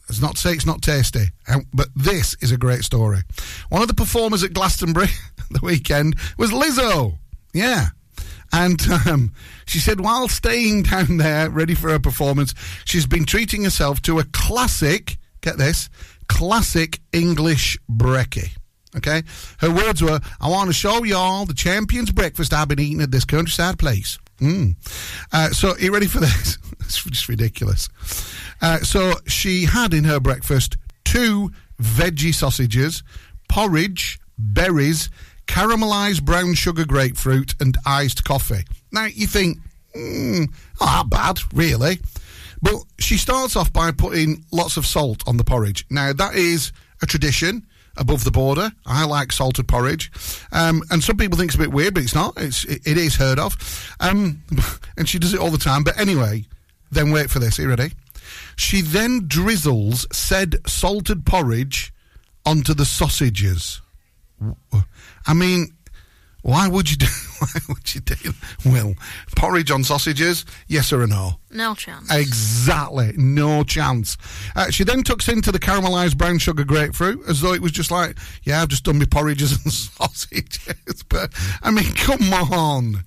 it's 0.10 0.22
not 0.22 0.38
say 0.38 0.54
it's 0.54 0.66
not 0.66 0.82
tasty, 0.82 1.26
um, 1.48 1.66
but 1.74 1.88
this 1.96 2.36
is 2.42 2.52
a 2.52 2.58
great 2.58 2.84
story. 2.84 3.20
One 3.70 3.82
of 3.82 3.88
the 3.88 3.94
performers 3.94 4.44
at 4.44 4.54
Glastonbury 4.54 5.10
the 5.52 5.60
weekend 5.62 6.16
was 6.38 6.52
Lizzo. 6.52 7.18
Yeah. 7.54 7.88
And 8.54 8.82
um, 9.06 9.34
she 9.66 9.80
said 9.80 10.00
while 10.00 10.30
staying 10.30 10.84
down 10.84 11.18
there, 11.18 11.50
ready 11.50 11.76
for 11.76 11.90
her 11.90 12.00
performance, 12.00 12.54
she's 12.86 13.06
been 13.06 13.26
treating 13.26 13.64
herself 13.64 14.02
to 14.04 14.20
a 14.20 14.24
classic, 14.24 15.18
get 15.42 15.58
this, 15.58 15.90
classic 16.30 17.00
English 17.12 17.78
brekkie. 17.92 18.52
Okay? 18.96 19.24
Her 19.60 19.72
words 19.72 20.02
were, 20.02 20.20
I 20.40 20.50
want 20.50 20.70
to 20.70 20.74
show 20.74 21.04
y'all 21.04 21.46
the 21.46 21.54
champion's 21.54 22.12
breakfast 22.12 22.54
I've 22.54 22.70
been 22.70 22.80
eating 22.80 23.02
at 23.02 23.12
this 23.12 23.26
countryside 23.26 23.78
place. 23.78 24.18
Mm. 24.40 24.76
Uh, 25.32 25.50
so, 25.50 25.72
are 25.72 25.80
you 25.80 25.94
ready 25.94 26.08
for 26.08 26.20
this? 26.20 26.58
it's 26.80 27.04
just 27.04 27.28
ridiculous. 27.28 27.90
Uh, 28.62 28.80
so, 28.80 29.14
she 29.28 29.66
had 29.66 29.94
in 29.94 30.04
her 30.04 30.20
breakfast 30.20 30.78
two 31.04 31.52
veggie 31.82 32.34
sausages, 32.34 33.04
porridge, 33.50 34.20
berries, 34.38 35.10
caramelized 35.48 36.24
brown 36.24 36.54
sugar 36.54 36.86
grapefruit, 36.86 37.56
and 37.60 37.78
iced 37.86 38.24
coffee. 38.24 38.64
Now, 38.92 39.06
you 39.06 39.28
think, 39.28 39.58
mm, 39.96 40.48
not 40.80 41.10
bad, 41.10 41.40
really. 41.54 42.00
But 42.62 42.76
she 43.00 43.18
starts 43.18 43.56
off 43.56 43.72
by 43.72 43.92
putting 43.92 44.44
lots 44.52 44.78
of 44.78 44.86
salt 44.86 45.24
on 45.28 45.38
the 45.38 45.44
porridge. 45.44 45.86
Now, 45.90 46.14
that 46.14 46.36
is 46.36 46.72
a 47.02 47.06
tradition 47.06 47.66
above 47.98 48.24
the 48.24 48.32
border. 48.32 48.72
I 48.86 49.06
like 49.06 49.32
salted 49.32 49.68
porridge. 49.68 50.12
Um, 50.52 50.84
and 50.90 51.04
some 51.04 51.18
people 51.18 51.38
think 51.38 51.50
it's 51.50 51.56
a 51.56 51.60
bit 51.60 51.72
weird, 51.72 51.94
but 51.94 52.04
it's 52.04 52.16
not. 52.16 52.34
It's, 52.38 52.64
it, 52.66 52.86
it 52.86 52.98
is 52.98 53.16
heard 53.16 53.40
of. 53.40 53.56
Um, 54.00 54.44
and 54.98 55.08
she 55.08 55.20
does 55.20 55.34
it 55.34 55.40
all 55.40 55.52
the 55.52 55.58
time. 55.58 55.84
But 55.84 56.00
anyway, 56.00 56.46
then 56.92 57.12
wait 57.12 57.30
for 57.30 57.40
this. 57.40 57.60
Are 57.60 57.64
you 57.64 57.70
ready? 57.70 57.92
She 58.56 58.82
then 58.82 59.28
drizzles 59.28 60.06
said 60.12 60.56
salted 60.68 61.26
porridge 61.26 61.94
onto 62.46 62.74
the 62.74 62.86
sausages. 62.86 63.82
I 65.26 65.34
mean, 65.34 65.68
why 66.48 66.70
would 66.70 66.90
you 66.90 66.96
do? 66.96 67.08
Why 67.40 67.62
would 67.68 67.94
you 67.94 68.00
do? 68.02 68.34
Well, 68.66 68.96
porridge 69.36 69.70
on 69.70 69.84
sausages? 69.84 70.46
Yes 70.68 70.94
or 70.94 71.06
no? 71.06 71.40
No 71.52 71.76
chance. 71.76 72.12
Exactly, 72.12 73.14
no 73.18 73.64
chance. 73.64 74.18
Uh, 74.56 74.72
she 74.72 74.84
then 74.86 75.04
tucks 75.04 75.28
into 75.28 75.52
the 75.52 75.60
caramelised 75.60 76.18
brown 76.18 76.38
sugar 76.40 76.64
grapefruit 76.64 77.20
as 77.28 77.42
though 77.42 77.54
it 77.54 77.62
was 77.62 77.74
just 77.74 77.92
like, 77.92 78.18
yeah, 78.44 78.62
I've 78.62 78.70
just 78.70 78.86
done 78.86 78.98
my 78.98 79.06
porridges 79.06 79.52
and 79.52 79.72
sausages. 79.74 81.04
But 81.10 81.34
I 81.62 81.70
mean, 81.70 81.92
come 81.94 82.34
on, 82.34 83.04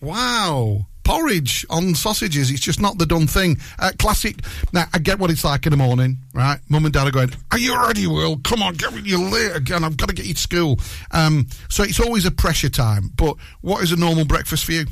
wow 0.00 0.86
porridge 1.08 1.64
on 1.70 1.94
sausages. 1.94 2.50
It's 2.50 2.60
just 2.60 2.80
not 2.80 2.98
the 2.98 3.06
done 3.06 3.26
thing. 3.26 3.56
Uh, 3.78 3.92
classic. 3.98 4.36
Now, 4.72 4.84
I 4.92 4.98
get 4.98 5.18
what 5.18 5.30
it's 5.30 5.42
like 5.44 5.64
in 5.66 5.70
the 5.70 5.76
morning, 5.76 6.18
right? 6.34 6.58
Mum 6.68 6.84
and 6.84 6.92
dad 6.92 7.08
are 7.08 7.10
going, 7.10 7.30
Are 7.50 7.58
you 7.58 7.74
ready, 7.80 8.06
Will? 8.06 8.36
Come 8.38 8.62
on, 8.62 8.74
get 8.74 8.92
with 8.92 9.06
You're 9.06 9.18
late 9.30 9.56
again. 9.56 9.84
I've 9.84 9.96
got 9.96 10.10
to 10.10 10.14
get 10.14 10.26
you 10.26 10.34
to 10.34 10.40
school. 10.40 10.78
Um, 11.10 11.46
so 11.70 11.82
it's 11.82 11.98
always 11.98 12.26
a 12.26 12.30
pressure 12.30 12.68
time. 12.68 13.10
But 13.16 13.36
what 13.62 13.82
is 13.82 13.90
a 13.92 13.96
normal 13.96 14.26
breakfast 14.26 14.64
for 14.66 14.72
you? 14.72 14.84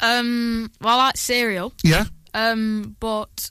Um, 0.00 0.72
well, 0.80 0.98
I 0.98 1.06
like 1.06 1.16
cereal. 1.16 1.72
Yeah? 1.84 2.04
Um, 2.34 2.96
but 2.98 3.50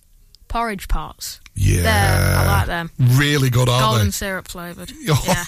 porridge 0.49 0.87
parts. 0.89 1.39
Yeah. 1.55 2.43
I 2.45 2.47
like 2.59 2.67
them. 2.67 2.91
Really 2.99 3.49
good, 3.49 3.69
aren't 3.69 3.81
Golden 3.85 4.07
they? 4.07 4.11
syrup 4.11 4.47
flavoured. 4.49 4.91
Yeah. 5.01 5.43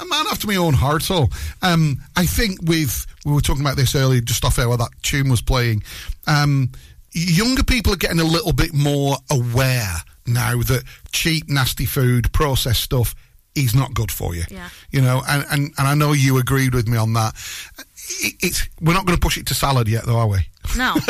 A 0.00 0.04
man 0.06 0.26
after 0.30 0.46
my 0.46 0.56
own 0.56 0.72
heart. 0.74 1.02
So, 1.02 1.28
um, 1.62 1.98
I 2.16 2.26
think 2.26 2.60
with 2.62 3.06
we 3.26 3.32
were 3.32 3.40
talking 3.40 3.62
about 3.62 3.76
this 3.76 3.94
earlier, 3.94 4.20
just 4.20 4.44
off 4.44 4.58
air 4.58 4.68
while 4.68 4.78
that 4.78 4.90
tune 5.02 5.28
was 5.28 5.42
playing. 5.42 5.82
Um, 6.26 6.70
younger 7.12 7.62
people 7.62 7.92
are 7.92 7.96
getting 7.96 8.20
a 8.20 8.24
little 8.24 8.52
bit 8.52 8.72
more 8.72 9.16
aware 9.30 9.96
now 10.26 10.56
that 10.62 10.84
cheap, 11.12 11.48
nasty 11.48 11.84
food, 11.84 12.32
processed 12.32 12.82
stuff 12.82 13.14
is 13.54 13.74
not 13.74 13.94
good 13.94 14.10
for 14.10 14.34
you. 14.34 14.44
Yeah. 14.48 14.68
You 14.90 15.02
know, 15.02 15.22
and, 15.28 15.44
and, 15.50 15.72
and 15.76 15.88
I 15.88 15.94
know 15.94 16.12
you 16.12 16.38
agreed 16.38 16.74
with 16.74 16.88
me 16.88 16.96
on 16.96 17.12
that. 17.14 17.34
It, 18.22 18.34
it's 18.40 18.68
we're 18.80 18.94
not 18.94 19.06
going 19.06 19.16
to 19.16 19.20
push 19.20 19.36
it 19.38 19.46
to 19.48 19.54
salad 19.54 19.88
yet, 19.88 20.04
though, 20.06 20.18
are 20.18 20.28
we? 20.28 20.38
No. 20.76 20.94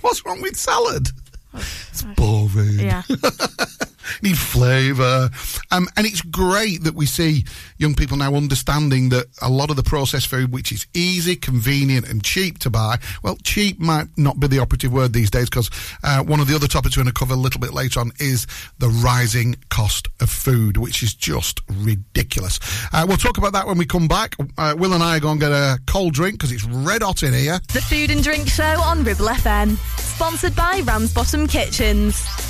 What's 0.00 0.24
wrong 0.24 0.40
with 0.42 0.56
salad? 0.56 1.08
It's 1.54 2.02
boring. 2.16 2.78
yeah. 2.78 3.02
need 4.22 4.38
flavour. 4.38 5.30
Um, 5.70 5.88
and 5.96 6.06
it's 6.06 6.22
great 6.22 6.84
that 6.84 6.94
we 6.94 7.06
see 7.06 7.44
young 7.78 7.94
people 7.94 8.16
now 8.16 8.34
understanding 8.34 9.08
that 9.10 9.26
a 9.42 9.50
lot 9.50 9.70
of 9.70 9.76
the 9.76 9.82
processed 9.82 10.28
food, 10.28 10.52
which 10.52 10.72
is 10.72 10.86
easy, 10.94 11.36
convenient, 11.36 12.08
and 12.08 12.22
cheap 12.22 12.58
to 12.60 12.70
buy, 12.70 12.98
well, 13.22 13.36
cheap 13.42 13.78
might 13.78 14.06
not 14.16 14.40
be 14.40 14.46
the 14.46 14.58
operative 14.58 14.92
word 14.92 15.12
these 15.12 15.30
days 15.30 15.48
because 15.48 15.70
uh, 16.04 16.22
one 16.22 16.40
of 16.40 16.48
the 16.48 16.54
other 16.54 16.68
topics 16.68 16.96
we're 16.96 17.02
going 17.02 17.12
to 17.12 17.18
cover 17.18 17.34
a 17.34 17.36
little 17.36 17.60
bit 17.60 17.72
later 17.72 18.00
on 18.00 18.12
is 18.18 18.46
the 18.78 18.88
rising 18.88 19.56
cost 19.68 20.08
of 20.20 20.30
food, 20.30 20.76
which 20.76 21.02
is 21.02 21.14
just 21.14 21.60
ridiculous. 21.68 22.60
Uh, 22.92 23.04
we'll 23.06 23.16
talk 23.16 23.38
about 23.38 23.52
that 23.52 23.66
when 23.66 23.78
we 23.78 23.86
come 23.86 24.08
back. 24.08 24.36
Uh, 24.58 24.74
Will 24.76 24.92
and 24.92 25.02
I 25.02 25.16
are 25.16 25.20
going 25.20 25.38
to 25.38 25.46
get 25.46 25.52
a 25.52 25.78
cold 25.86 26.14
drink 26.14 26.38
because 26.38 26.52
it's 26.52 26.64
red 26.64 27.02
hot 27.02 27.22
in 27.22 27.32
here. 27.32 27.60
The 27.72 27.80
Food 27.80 28.10
and 28.10 28.22
Drink 28.22 28.48
Show 28.48 28.80
on 28.80 29.04
Ribble 29.04 29.26
FM. 29.26 29.76
Sponsored 29.98 30.54
by 30.54 30.80
Ramsbottom 30.80 31.46
Kitchens. 31.46 32.49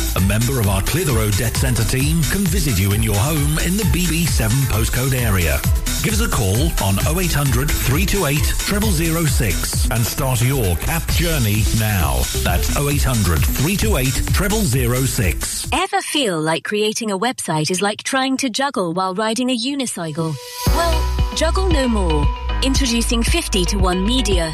A 0.15 0.19
member 0.21 0.59
of 0.59 0.67
our 0.67 0.81
Clitheroe 0.81 1.31
Debt 1.31 1.55
Centre 1.55 1.85
team 1.85 2.21
can 2.23 2.43
visit 2.43 2.77
you 2.77 2.91
in 2.91 3.01
your 3.01 3.15
home 3.15 3.57
in 3.59 3.77
the 3.77 3.83
BB7 3.93 4.49
postcode 4.67 5.13
area. 5.13 5.57
Give 6.03 6.13
us 6.13 6.19
a 6.19 6.27
call 6.27 6.67
on 6.83 6.99
0800 7.15 7.71
328 7.71 8.39
0006 9.25 9.89
and 9.89 10.05
start 10.05 10.41
your 10.41 10.75
CAP 10.77 11.07
journey 11.11 11.63
now. 11.79 12.23
That's 12.43 12.75
0800 12.75 13.39
328 13.39 15.07
0006. 15.07 15.67
Ever 15.71 16.01
feel 16.01 16.41
like 16.41 16.65
creating 16.65 17.11
a 17.11 17.17
website 17.17 17.71
is 17.71 17.81
like 17.81 18.03
trying 18.03 18.35
to 18.37 18.49
juggle 18.49 18.91
while 18.91 19.15
riding 19.15 19.49
a 19.49 19.57
unicycle? 19.57 20.35
Well, 20.67 21.35
juggle 21.35 21.69
no 21.69 21.87
more. 21.87 22.27
Introducing 22.63 23.23
50 23.23 23.63
to 23.65 23.77
1 23.77 24.05
Media. 24.05 24.53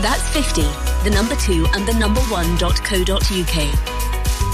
That's 0.00 0.28
50, 0.30 0.62
the 1.04 1.10
number 1.10 1.34
2 1.36 1.66
and 1.72 1.86
the 1.86 1.94
number 1.94 2.20
1.co.uk. 2.20 3.95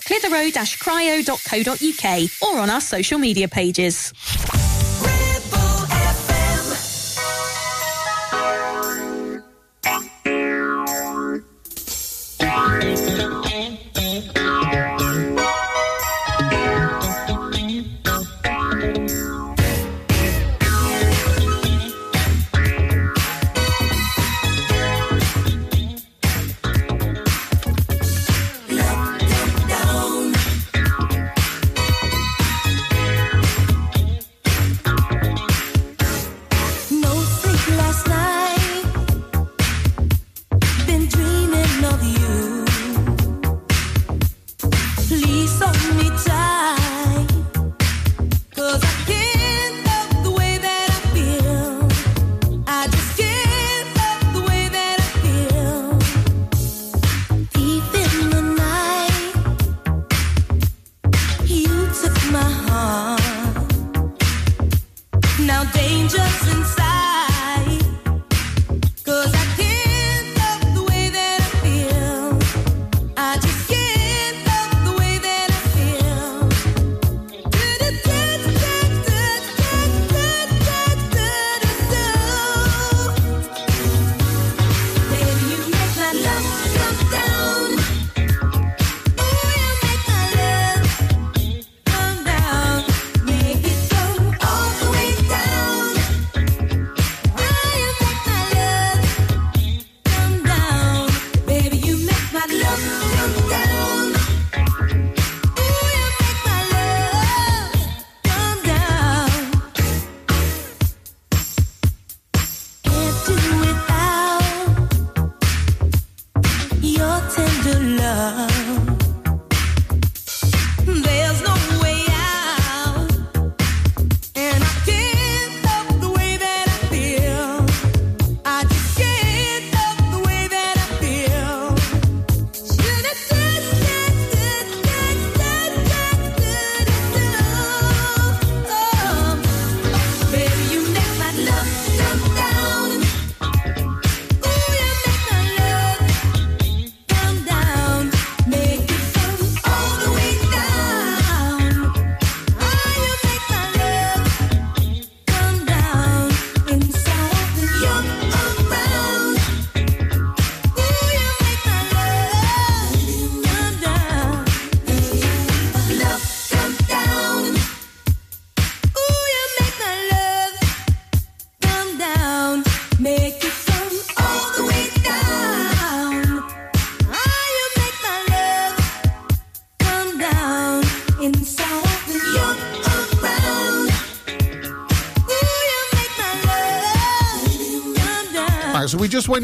clitheroe-cryo.co.uk 0.00 2.42
or 2.42 2.58
on 2.58 2.70
our 2.70 2.80
social 2.80 3.18
media 3.18 3.48
pages. 3.48 4.12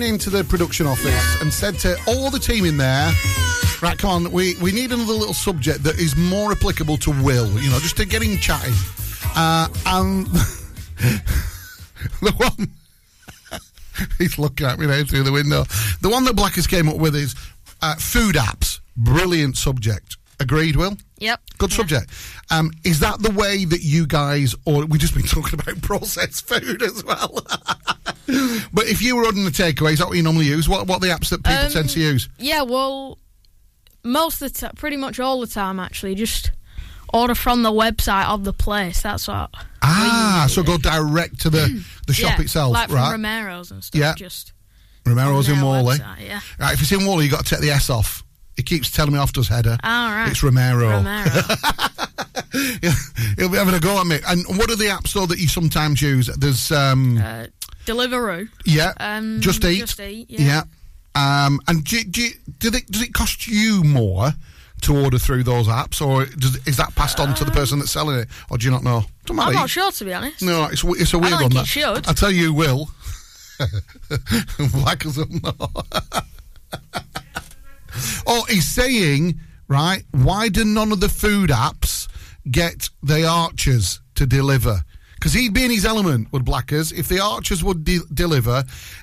Into 0.08 0.30
the 0.30 0.42
production 0.42 0.86
office 0.86 1.42
and 1.42 1.52
said 1.52 1.78
to 1.80 1.96
all 2.08 2.30
the 2.30 2.38
team 2.38 2.64
in 2.64 2.78
there, 2.78 3.12
right, 3.82 3.98
come 3.98 4.10
on, 4.10 4.32
we, 4.32 4.54
we 4.56 4.72
need 4.72 4.90
another 4.90 5.12
little 5.12 5.34
subject 5.34 5.82
that 5.84 5.98
is 5.98 6.16
more 6.16 6.50
applicable 6.50 6.96
to 6.96 7.10
Will, 7.22 7.48
you 7.60 7.70
know, 7.70 7.78
just 7.78 7.98
to 7.98 8.06
get 8.06 8.22
him 8.22 8.38
chatting. 8.38 8.72
Uh, 9.36 9.68
and 9.86 10.26
the 12.22 12.32
one, 12.36 13.60
he's 14.18 14.38
looking 14.38 14.66
at 14.66 14.78
me 14.78 14.86
now 14.86 15.04
through 15.04 15.24
the 15.24 15.32
window. 15.32 15.64
The 16.00 16.08
one 16.08 16.24
that 16.24 16.34
Blackers 16.34 16.66
came 16.66 16.88
up 16.88 16.96
with 16.96 17.14
is 17.14 17.34
uh, 17.82 17.94
food 17.96 18.34
apps. 18.34 18.80
Brilliant 18.96 19.56
subject. 19.58 20.16
Agreed, 20.40 20.76
Will? 20.76 20.96
Yep. 21.18 21.40
Good 21.58 21.72
subject. 21.72 22.10
Um, 22.50 22.70
is 22.84 23.00
that 23.00 23.20
the 23.20 23.30
way 23.32 23.64
that 23.64 23.82
you 23.82 24.06
guys, 24.06 24.54
or 24.64 24.86
we've 24.86 25.00
just 25.00 25.14
been 25.14 25.22
talking 25.26 25.60
about 25.60 25.82
processed 25.82 26.48
food 26.48 26.82
as 26.82 27.04
well? 27.04 27.44
but 28.72 28.86
if 28.86 29.00
you 29.02 29.16
were 29.16 29.24
ordering 29.24 29.44
the 29.44 29.50
takeaway, 29.50 29.92
is 29.92 29.98
that 30.00 30.08
what 30.08 30.16
you 30.16 30.22
normally 30.22 30.46
use? 30.46 30.68
What 30.68 30.86
what 30.86 30.96
are 30.96 31.00
the 31.00 31.14
apps 31.14 31.30
that 31.30 31.42
people 31.42 31.64
Um, 31.66 31.70
tend 31.72 31.90
to 31.90 32.00
use? 32.00 32.28
Yeah, 32.38 32.62
well, 32.62 33.18
most 34.04 34.42
of 34.42 34.52
the 34.52 34.58
time, 34.60 34.72
pretty 34.76 34.96
much 34.96 35.18
all 35.18 35.40
the 35.40 35.46
time, 35.46 35.80
actually, 35.80 36.14
just 36.14 36.50
order 37.12 37.34
from 37.34 37.62
the 37.62 37.72
website 37.72 38.28
of 38.28 38.44
the 38.44 38.52
place. 38.52 39.00
That's 39.02 39.26
what. 39.28 39.50
Ah, 39.82 40.46
so 40.50 40.62
go 40.62 40.76
direct 40.78 41.40
to 41.40 41.50
the 41.50 41.84
the 42.06 42.12
shop 42.12 42.38
yeah, 42.38 42.44
itself, 42.44 42.74
like 42.74 42.88
from 42.88 42.96
right? 42.96 43.12
Romero's 43.12 43.70
and 43.70 43.82
stuff. 43.82 43.98
Yeah. 43.98 44.14
Just 44.14 44.52
Romero's 45.06 45.48
in 45.48 45.56
their 45.56 45.64
Whalley. 45.64 45.96
website, 45.98 46.26
yeah. 46.26 46.40
Right, 46.60 46.74
if 46.74 46.82
it's 46.82 46.92
in 46.92 47.00
Whalley, 47.06 47.24
you 47.24 47.30
got 47.30 47.46
to 47.46 47.54
take 47.54 47.62
the 47.62 47.70
S 47.70 47.88
off. 47.88 48.22
He 48.56 48.62
keeps 48.62 48.90
telling 48.90 49.12
me 49.12 49.18
off 49.20 49.32
to 49.34 49.40
his 49.40 49.48
header. 49.48 49.78
All 49.82 50.08
right. 50.10 50.28
It's 50.30 50.42
Romero. 50.42 50.90
Romero. 50.90 51.24
Yeah, 52.82 52.92
He'll 53.36 53.50
be 53.50 53.56
having 53.58 53.74
a 53.74 53.80
go 53.80 54.00
at 54.00 54.06
me. 54.06 54.18
And 54.26 54.44
what 54.58 54.70
are 54.70 54.76
the 54.76 54.86
apps 54.86 55.12
though 55.12 55.26
that 55.26 55.38
you 55.38 55.48
sometimes 55.48 56.00
use? 56.00 56.26
There's 56.28 56.72
um 56.72 57.18
uh, 57.18 57.46
Deliveroo. 57.88 58.48
yeah, 58.64 58.92
Um, 58.98 59.40
Just 59.40 59.64
Eat. 59.64 59.78
Just 59.78 59.98
Eat, 60.00 60.26
yeah. 60.30 60.62
Um, 61.14 61.58
and 61.66 61.82
do, 61.84 62.04
do, 62.04 62.28
do 62.58 62.70
they, 62.70 62.80
does 62.82 63.02
it 63.02 63.12
cost 63.14 63.46
you 63.48 63.82
more 63.82 64.32
to 64.82 64.96
order 64.96 65.18
through 65.18 65.42
those 65.42 65.66
apps, 65.66 66.00
or 66.06 66.24
does, 66.26 66.56
is 66.66 66.76
that 66.76 66.94
passed 66.94 67.18
on 67.18 67.34
to 67.34 67.44
the 67.44 67.50
person 67.50 67.78
that's 67.80 67.90
selling 67.90 68.18
it, 68.20 68.28
or 68.50 68.58
do 68.58 68.66
you 68.66 68.70
not 68.70 68.84
know? 68.84 69.04
Don't 69.26 69.36
matter. 69.36 69.48
I'm 69.48 69.54
not 69.56 69.70
sure, 69.70 69.90
to 69.90 70.04
be 70.04 70.12
honest. 70.14 70.42
No, 70.42 70.66
it's 70.66 70.84
it's 70.84 71.12
a 71.14 71.16
I 71.16 71.20
weird 71.20 71.30
don't 71.32 71.42
one. 71.42 71.50
think 71.50 71.60
that. 71.62 71.66
should. 71.66 72.06
I 72.08 72.12
tell 72.12 72.30
you, 72.30 72.46
who 72.46 72.54
will. 72.54 72.90
Black 74.72 75.04
as 75.04 75.18
a 75.18 75.24
Oh, 78.26 78.44
he's 78.48 78.66
saying 78.68 79.40
right. 79.66 80.04
Why 80.12 80.48
do 80.48 80.64
none 80.64 80.92
of 80.92 81.00
the 81.00 81.08
food 81.08 81.50
apps 81.50 82.06
get 82.48 82.88
the 83.02 83.26
archers 83.26 84.00
to 84.14 84.26
deliver? 84.26 84.82
Because 85.18 85.32
he'd 85.32 85.52
be 85.52 85.64
in 85.64 85.70
his 85.70 85.84
element 85.84 86.28
with 86.32 86.44
Blackers. 86.44 86.92
If 86.92 87.08
the 87.08 87.20
archers 87.20 87.64
would 87.64 87.84
de- 87.84 88.00
deliver, 88.14 88.62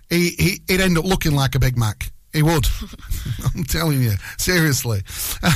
he, 0.09 0.29
he, 0.31 0.61
he'd 0.67 0.79
end 0.81 0.97
up 0.97 1.03
looking 1.05 1.33
like 1.33 1.55
a 1.55 1.59
Big 1.59 1.77
Mac. 1.77 2.11
He 2.31 2.41
would. 2.43 2.67
I'm 3.55 3.63
telling 3.65 4.01
you, 4.01 4.13
seriously. 4.37 5.03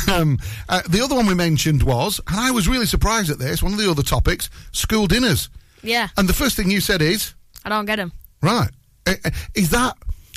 Um, 0.09 0.37
uh, 0.69 0.81
the 0.89 1.01
other 1.01 1.15
one 1.15 1.27
we 1.27 1.33
mentioned 1.33 1.83
was, 1.83 2.19
and 2.27 2.39
I 2.39 2.51
was 2.51 2.67
really 2.67 2.85
surprised 2.85 3.29
at 3.29 3.39
this, 3.39 3.61
one 3.63 3.73
of 3.73 3.79
the 3.79 3.89
other 3.89 4.03
topics, 4.03 4.49
school 4.71 5.07
dinners. 5.07 5.49
Yeah, 5.83 6.09
And 6.17 6.27
the 6.27 6.33
first 6.33 6.55
thing 6.57 6.69
you 6.71 6.81
said 6.81 7.01
is, 7.01 7.33
I 7.65 7.69
don't 7.69 7.85
get 7.85 7.97
them. 7.97 8.11
right, 8.41 8.69
uh, 9.07 9.13
uh, 9.25 9.29
is 9.55 9.69
that 9.71 9.95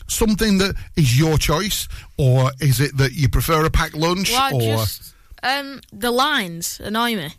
something 0.09 0.59
that 0.59 0.75
is 0.97 1.19
your 1.19 1.37
choice, 1.39 1.89
or 2.17 2.51
is 2.61 2.81
it 2.81 2.97
that 2.99 3.13
you 3.13 3.29
prefer 3.29 3.65
a 3.65 3.71
packed 3.71 3.95
lunch, 3.97 4.31
Well, 4.33 4.55
or 4.57 4.61
just 4.61 5.15
um, 5.43 5.81
the 5.93 6.11
lines 6.13 6.81
annoy 6.81 7.17
me. 7.17 7.35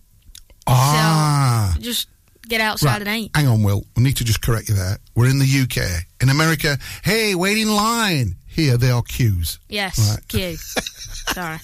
ah? 0.68 1.76
Just 1.80 2.08
get 2.48 2.62
outside 2.62 3.02
and 3.02 3.10
eat. 3.10 3.32
Hang 3.36 3.48
on, 3.48 3.64
Will. 3.64 3.84
We 3.96 4.04
need 4.04 4.18
to 4.18 4.24
just 4.24 4.42
correct 4.42 4.70
you 4.70 4.76
there. 4.76 4.98
We're 5.16 5.28
in 5.30 5.40
the 5.40 5.46
UK. 5.64 6.04
In 6.22 6.30
America, 6.30 6.78
hey, 7.04 7.36
wait 7.36 7.58
in 7.58 7.70
line. 7.74 8.36
Here 8.48 8.78
they 8.78 8.92
are 8.92 9.02
queues. 9.02 9.60
Yes, 9.70 9.98
Right. 10.00 10.28
queue. 10.28 10.56
Sorry. 11.34 11.58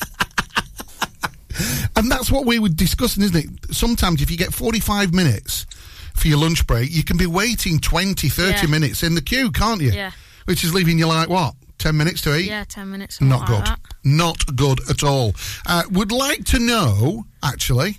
And 1.96 2.10
that's 2.10 2.32
what 2.32 2.46
we 2.46 2.58
were 2.60 2.70
discussing, 2.70 3.24
isn't 3.24 3.36
it? 3.36 3.76
Sometimes 3.76 4.22
if 4.22 4.32
you 4.32 4.38
get 4.38 4.54
45 4.54 5.14
minutes 5.14 5.66
for 6.16 6.28
your 6.28 6.38
lunch 6.38 6.66
break, 6.66 6.90
you 6.92 7.04
can 7.04 7.18
be 7.18 7.26
waiting 7.26 7.80
20, 7.80 8.30
30 8.30 8.52
Yeah. 8.52 8.66
minutes 8.68 9.04
in 9.04 9.16
the 9.16 9.22
queue, 9.22 9.52
can't 9.52 9.82
you? 9.82 9.92
Yeah. 9.92 10.12
Which 10.46 10.64
is 10.64 10.74
leaving 10.74 10.98
you 10.98 11.06
like, 11.08 11.28
what, 11.28 11.56
10 11.80 11.98
minutes 11.98 12.22
to 12.22 12.36
eat? 12.36 12.46
Yeah, 12.48 12.64
ten 12.64 12.90
minutes. 12.90 13.20
Not 13.22 13.42
like 13.42 13.48
good. 13.50 13.66
that. 13.66 13.80
Not 14.04 14.56
good 14.56 14.80
at 14.90 15.04
all. 15.04 15.36
Uh, 15.66 15.84
would 15.92 16.12
like 16.12 16.46
to 16.46 16.60
know, 16.60 17.26
actually, 17.44 17.98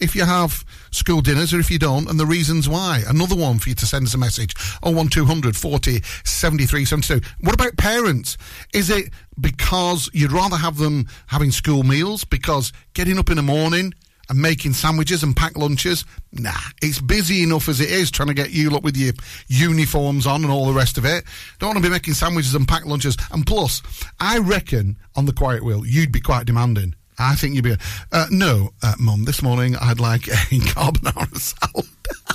if 0.00 0.14
you 0.14 0.24
have 0.24 0.64
school 0.90 1.20
dinners 1.20 1.52
or 1.52 1.60
if 1.60 1.70
you 1.70 1.78
don't, 1.78 2.08
and 2.08 2.18
the 2.18 2.26
reasons 2.26 2.68
why. 2.68 3.02
Another 3.06 3.36
one 3.36 3.58
for 3.58 3.68
you 3.68 3.74
to 3.76 3.86
send 3.86 4.06
us 4.06 4.14
a 4.14 4.18
message. 4.18 4.54
01200 4.82 5.56
40 5.56 6.02
73 6.24 6.84
72. 6.84 7.26
What 7.40 7.54
about 7.54 7.76
parents? 7.76 8.36
Is 8.74 8.90
it 8.90 9.10
because 9.40 10.10
you'd 10.12 10.32
rather 10.32 10.56
have 10.56 10.78
them 10.78 11.06
having 11.26 11.50
school 11.50 11.82
meals? 11.82 12.24
Because 12.24 12.72
getting 12.94 13.18
up 13.18 13.30
in 13.30 13.36
the 13.36 13.42
morning 13.42 13.92
and 14.28 14.40
making 14.40 14.72
sandwiches 14.72 15.22
and 15.22 15.34
packed 15.36 15.56
lunches? 15.56 16.04
Nah, 16.32 16.52
it's 16.82 17.00
busy 17.00 17.42
enough 17.42 17.68
as 17.68 17.80
it 17.80 17.90
is 17.90 18.10
trying 18.10 18.28
to 18.28 18.34
get 18.34 18.50
you 18.50 18.74
up 18.76 18.82
with 18.82 18.96
your 18.96 19.14
uniforms 19.48 20.26
on 20.26 20.42
and 20.42 20.52
all 20.52 20.66
the 20.66 20.74
rest 20.74 20.98
of 20.98 21.04
it. 21.04 21.24
Don't 21.58 21.70
want 21.70 21.78
to 21.78 21.88
be 21.88 21.92
making 21.92 22.14
sandwiches 22.14 22.54
and 22.54 22.68
packed 22.68 22.86
lunches. 22.86 23.16
And 23.32 23.46
plus, 23.46 23.82
I 24.20 24.38
reckon 24.38 24.96
on 25.16 25.26
the 25.26 25.32
quiet 25.32 25.64
Will, 25.64 25.86
you'd 25.86 26.12
be 26.12 26.20
quite 26.20 26.46
demanding. 26.46 26.94
I 27.18 27.34
think 27.34 27.54
you'd 27.54 27.64
be. 27.64 27.76
Uh, 28.12 28.26
no, 28.30 28.70
uh, 28.82 28.94
Mum, 28.98 29.24
this 29.24 29.42
morning 29.42 29.76
I'd 29.76 30.00
like 30.00 30.26
a 30.28 30.30
carbonara 30.32 31.36
salad. 31.36 31.86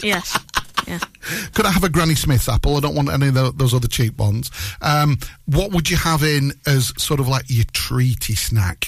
Yes. 0.02 0.38
Yeah. 0.88 1.00
Could 1.54 1.66
I 1.66 1.72
have 1.72 1.84
a 1.84 1.90
Granny 1.90 2.16
Smith 2.16 2.50
apple? 2.50 2.76
I 2.76 2.82
don't 2.82 2.96
want 2.96 3.10
any 3.10 3.28
of 3.30 3.34
tho- 3.34 3.52
those 3.52 3.74
other 3.74 3.88
cheap 3.88 4.18
ones. 4.18 4.52
Um, 4.82 5.18
what 5.46 5.72
would 5.72 5.90
you 5.90 5.98
have 5.98 6.24
in 6.24 6.52
as 6.68 6.92
sort 7.02 7.20
of 7.20 7.28
like 7.28 7.46
your 7.48 7.66
treaty 7.72 8.36
snack 8.36 8.88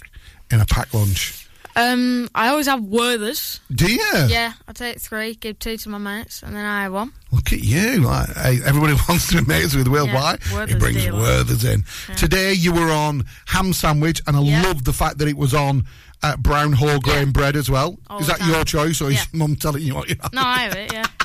in 0.51 0.60
a 0.60 0.65
packed 0.65 0.93
lunch? 0.93 1.44
Um, 1.77 2.29
I 2.33 2.47
always 2.49 2.67
have 2.67 2.79
Werthers. 2.79 3.59
Do 3.73 3.91
you? 3.91 3.99
Yeah, 4.29 4.53
I 4.67 4.71
take 4.73 4.99
three, 5.01 5.33
give 5.35 5.59
two 5.59 5.75
to 5.75 5.89
my 5.89 5.97
mates, 5.97 6.41
and 6.41 6.55
then 6.55 6.63
I 6.65 6.83
have 6.83 6.93
one. 6.93 7.11
Look 7.33 7.51
at 7.51 7.59
you. 7.59 7.97
Like, 7.99 8.29
hey, 8.35 8.59
everybody 8.65 8.93
wants 9.09 9.27
to 9.29 9.41
be 9.41 9.45
mates 9.45 9.75
with 9.75 9.88
Will. 9.89 10.07
Yeah, 10.07 10.38
Why? 10.51 10.65
He 10.67 10.75
brings 10.75 11.03
deal. 11.03 11.15
Werthers 11.15 11.65
in. 11.69 11.83
Today 12.15 12.53
you 12.53 12.71
were 12.73 12.89
on 12.91 13.25
ham 13.47 13.73
sandwich, 13.73 14.21
and 14.25 14.38
I 14.38 14.41
Yeah. 14.41 14.61
love 14.63 14.85
the 14.85 14.93
fact 14.93 15.17
that 15.17 15.27
it 15.27 15.35
was 15.38 15.53
on 15.53 15.85
uh, 16.23 16.38
brown 16.38 16.71
whole 16.71 16.99
grain 16.99 17.25
Yeah. 17.27 17.31
bread 17.33 17.55
as 17.57 17.69
well. 17.69 17.97
All 18.09 18.19
is 18.19 18.27
that 18.27 18.39
time. 18.39 18.49
your 18.51 18.63
choice, 18.63 19.01
or 19.01 19.11
Yeah. 19.11 19.19
is 19.21 19.27
mum 19.33 19.57
telling 19.57 19.83
you 19.83 19.95
what 19.95 20.07
you 20.09 20.15
have? 20.21 20.31
No, 20.33 20.41
I 20.43 20.59
have 20.59 20.75
it. 20.75 20.93
Yeah. 20.93 21.05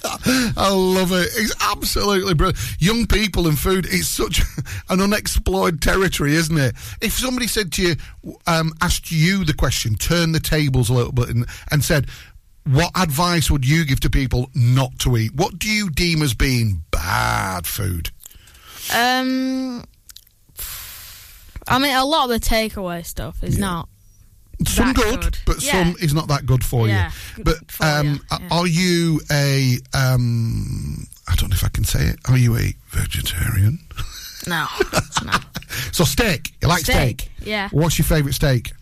I 0.04 0.72
love 0.72 1.12
it. 1.12 1.28
It's 1.34 1.54
absolutely 1.60 2.34
brilliant. 2.34 2.58
Young 2.78 3.06
people 3.06 3.48
and 3.48 3.58
food, 3.58 3.86
it's 3.86 4.08
such 4.08 4.40
an 4.88 5.00
unexplored 5.00 5.82
territory, 5.82 6.34
isn't 6.34 6.56
it? 6.56 6.74
If 7.00 7.12
somebody 7.12 7.46
said 7.46 7.72
to 7.72 7.82
you, 7.82 7.96
um, 8.46 8.72
asked 8.80 9.10
you 9.10 9.44
the 9.44 9.54
question, 9.54 9.94
turn 9.96 10.32
the 10.32 10.40
tables 10.40 10.88
a 10.88 10.94
little 10.94 11.12
bit 11.12 11.28
and, 11.28 11.46
and 11.70 11.82
said, 11.82 12.06
what 12.64 12.90
advice 12.94 13.50
would 13.50 13.66
you 13.66 13.84
give 13.84 14.00
to 14.00 14.10
people 14.10 14.50
not 14.54 14.98
to 15.00 15.16
eat? 15.16 15.34
What 15.34 15.58
do 15.58 15.68
you 15.68 15.90
deem 15.90 16.22
as 16.22 16.34
being 16.34 16.82
bad 16.90 17.66
food? 17.66 18.10
Um, 18.94 19.84
I 21.66 21.78
mean, 21.78 21.94
a 21.94 22.04
lot 22.04 22.24
of 22.24 22.40
the 22.40 22.46
takeaway 22.46 23.04
stuff 23.04 23.42
is 23.42 23.58
not. 23.58 23.88
Some 24.66 24.92
that 24.92 24.96
good, 24.96 25.38
but 25.46 25.62
Yeah. 25.62 25.84
some 25.84 25.96
is 26.00 26.12
not 26.14 26.28
that 26.28 26.44
good 26.46 26.64
for 26.64 26.88
Yeah, 26.88 27.10
you. 27.36 27.44
But 27.44 27.70
for 27.70 27.84
um, 27.86 28.06
you, 28.06 28.20
yeah. 28.30 28.48
are 28.50 28.66
you 28.66 29.20
a, 29.30 29.78
um, 29.94 31.06
I 31.28 31.34
don't 31.36 31.50
know 31.50 31.54
if 31.54 31.64
I 31.64 31.68
can 31.68 31.84
say 31.84 32.06
it, 32.06 32.18
are 32.28 32.36
you 32.36 32.56
a 32.56 32.74
vegetarian? 32.88 33.78
No. 34.46 34.66
no. 35.24 35.32
So 35.92 36.04
steak, 36.04 36.52
you 36.60 36.68
like 36.68 36.80
steak? 36.84 37.20
Steak, 37.22 37.30
yeah. 37.46 37.68
What's 37.70 37.98
your 37.98 38.06
favourite 38.06 38.34
steak? 38.34 38.72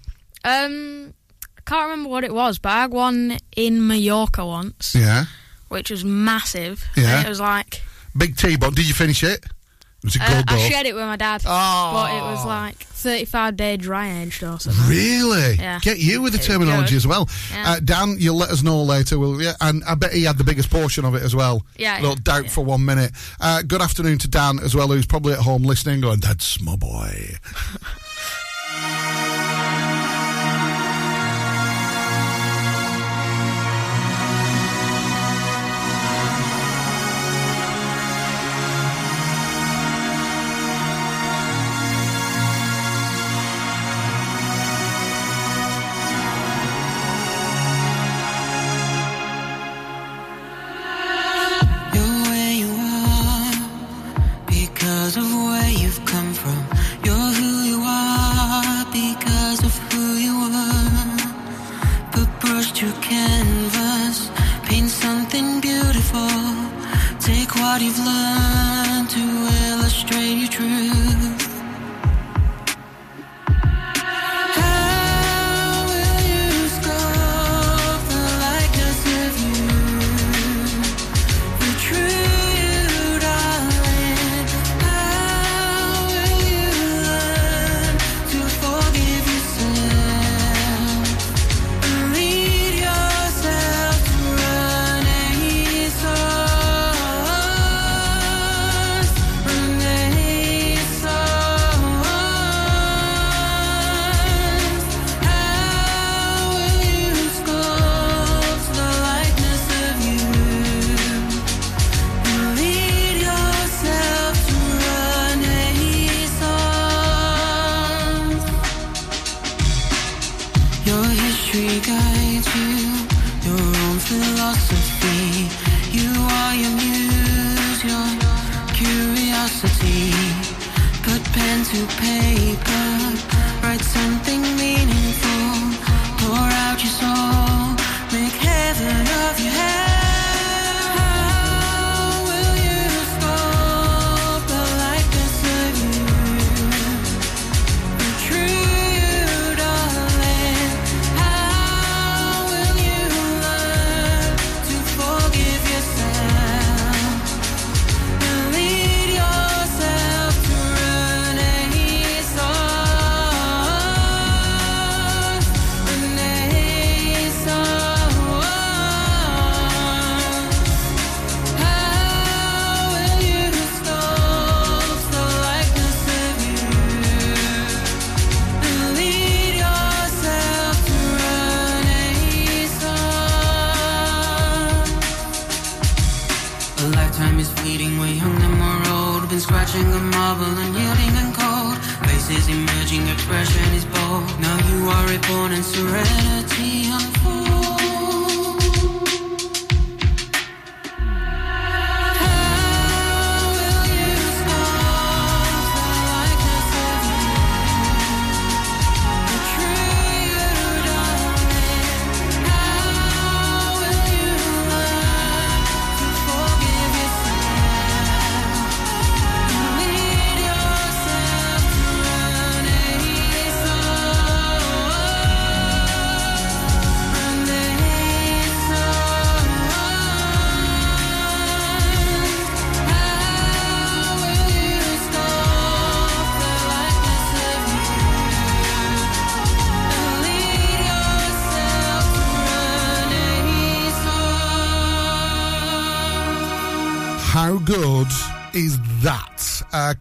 Um, 0.44 1.12
I 1.58 1.60
can't 1.66 1.90
remember 1.90 2.08
what 2.08 2.24
it 2.24 2.32
was, 2.34 2.58
but 2.58 2.70
I 2.70 2.80
had 2.82 2.92
one 2.92 3.38
in 3.56 3.86
Mallorca 3.86 4.46
once, 4.46 4.94
Yeah. 4.94 5.26
which 5.68 5.90
was 5.90 6.04
massive. 6.04 6.84
Yeah. 6.96 7.22
It 7.22 7.28
was 7.28 7.40
like 7.40 7.82
Big 8.16 8.36
T-bone. 8.36 8.72
Did 8.74 8.88
you 8.88 8.94
finish 8.94 9.22
it? 9.22 9.44
It 10.02 10.04
was 10.04 10.16
a 10.16 10.22
uh, 10.22 10.42
I 10.46 10.56
though. 10.56 10.68
shared 10.68 10.86
it 10.86 10.94
with 10.94 11.04
my 11.04 11.16
dad, 11.16 11.42
Oh. 11.46 11.90
but 11.92 12.12
it 12.14 12.20
was 12.20 12.44
like 12.46 12.76
35 12.76 13.56
day 13.56 13.76
dry 13.76 14.20
aged 14.22 14.42
or 14.44 14.60
something. 14.60 14.88
Really? 14.88 15.54
Yeah. 15.54 15.80
Get 15.80 15.98
you 15.98 16.22
with 16.22 16.32
the 16.32 16.38
terminology 16.38 16.94
as 16.96 17.06
well. 17.06 17.28
Yeah. 17.50 17.72
Uh, 17.72 17.80
Dan, 17.80 18.16
you'll 18.18 18.36
let 18.36 18.50
us 18.50 18.62
know 18.62 18.82
later. 18.82 19.18
Will 19.18 19.40
you? 19.42 19.50
And 19.60 19.82
I 19.84 19.94
bet 19.96 20.12
he 20.12 20.24
had 20.24 20.38
the 20.38 20.44
biggest 20.44 20.70
portion 20.70 21.04
of 21.04 21.14
it 21.14 21.22
as 21.22 21.34
well. 21.34 21.64
Yeah, 21.76 21.96
Little 21.96 22.10
yeah, 22.10 22.22
doubt 22.22 22.44
yeah. 22.44 22.50
for 22.50 22.64
one 22.64 22.84
minute. 22.84 23.12
Uh, 23.40 23.62
good 23.62 23.82
afternoon 23.82 24.18
to 24.18 24.28
Dan 24.28 24.58
as 24.60 24.74
well, 24.74 24.88
who's 24.88 25.06
probably 25.06 25.32
at 25.32 25.40
home 25.40 25.62
listening, 25.62 26.00
going, 26.02 26.20
"That's 26.20 26.60
my 26.60 26.76
boy." 26.76 27.36
Take 67.86 67.98
what 67.98 68.15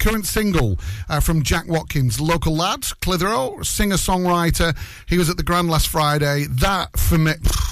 current 0.05 0.27
single 0.27 0.77
uh, 1.09 1.19
from 1.19 1.41
Jack 1.41 1.67
Watkins, 1.67 2.21
local 2.21 2.55
lad, 2.55 2.81
Clitheroe, 3.01 3.63
singer 3.63 3.95
songwriter. 3.95 4.77
He 5.09 5.17
was 5.17 5.31
at 5.31 5.37
the 5.37 5.41
Grand 5.41 5.67
last 5.67 5.87
Friday. 5.87 6.45
That, 6.47 6.95
for 6.95 7.17
me, 7.17 7.31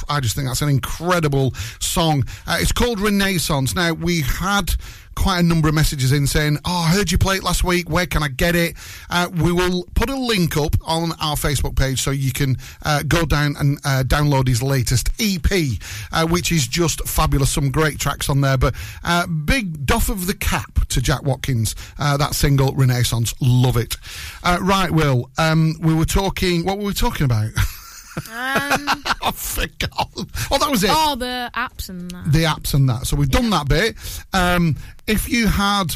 I 0.10 0.20
just 0.20 0.36
think 0.36 0.48
that's 0.48 0.64
an 0.64 0.70
incredible 0.70 1.54
song. 1.80 2.24
Uh, 2.48 2.58
it's 2.60 2.72
called 2.72 3.00
Renaissance. 3.00 3.76
Now, 3.76 3.94
we 3.94 4.22
had 4.22 4.74
quite 5.16 5.40
a 5.40 5.44
number 5.44 5.68
of 5.68 5.74
messages 5.74 6.12
in 6.12 6.28
saying, 6.28 6.58
Oh, 6.66 6.86
I 6.88 6.94
heard 6.94 7.12
you 7.12 7.18
play 7.18 7.38
it 7.38 7.44
last 7.44 7.64
week. 7.64 7.90
Where 7.90 8.06
can 8.06 8.24
I 8.24 8.28
get 8.28 8.56
it? 8.56 8.76
Uh, 9.10 9.30
we 9.34 9.52
will 9.52 9.86
put 9.96 10.10
a 10.10 10.16
link 10.16 10.58
up 10.58 10.76
on 10.86 11.12
our 11.22 11.36
Facebook 11.36 11.76
page 11.76 12.02
so 12.02 12.12
you 12.12 12.32
can 12.32 12.58
uh, 12.84 13.04
go 13.08 13.26
down 13.26 13.56
and 13.58 13.80
uh, 13.86 14.04
download 14.06 14.48
his 14.48 14.62
latest 14.62 15.10
EP, 15.20 15.80
uh, 16.12 16.28
which 16.28 16.52
is 16.52 16.68
just 16.68 17.08
fabulous. 17.08 17.52
Some 17.52 17.72
great 17.72 18.00
tracks 18.00 18.30
on 18.30 18.42
there. 18.42 18.58
But 18.58 18.76
uh, 19.04 19.28
big 19.28 19.86
doff 19.86 20.10
of 20.10 20.28
the 20.28 20.34
cap 20.34 20.88
to 20.90 21.02
Jack 21.02 21.24
Watkins, 21.24 21.76
uh, 22.00 22.18
that 22.18 22.36
single, 22.36 22.74
Renaissance. 22.74 23.34
Love 23.42 23.78
it. 23.78 23.96
Right, 24.44 24.92
Will, 24.92 25.30
um, 25.38 25.76
we 25.82 25.94
were 25.94 26.06
talking, 26.06 26.66
what 26.66 26.78
were 26.78 26.86
we 26.86 26.94
talking 26.94 27.26
about? 27.26 27.50
Um, 28.18 28.24
I 29.22 29.32
forgot. 29.34 30.10
Oh, 30.52 30.58
that 30.60 30.70
was 30.70 30.84
it 30.84 30.90
oh, 30.94 31.16
the 31.16 31.50
apps 31.56 31.90
and 31.90 32.12
that. 32.12 32.32
the 32.32 32.44
apps 32.44 32.74
and 32.74 32.88
that. 32.90 33.08
So 33.08 33.16
we've 33.16 33.30
done 33.30 33.50
that 33.52 33.68
bit. 33.68 33.96
Um, 34.34 34.76
if 35.08 35.30
you 35.30 35.48
had 35.48 35.96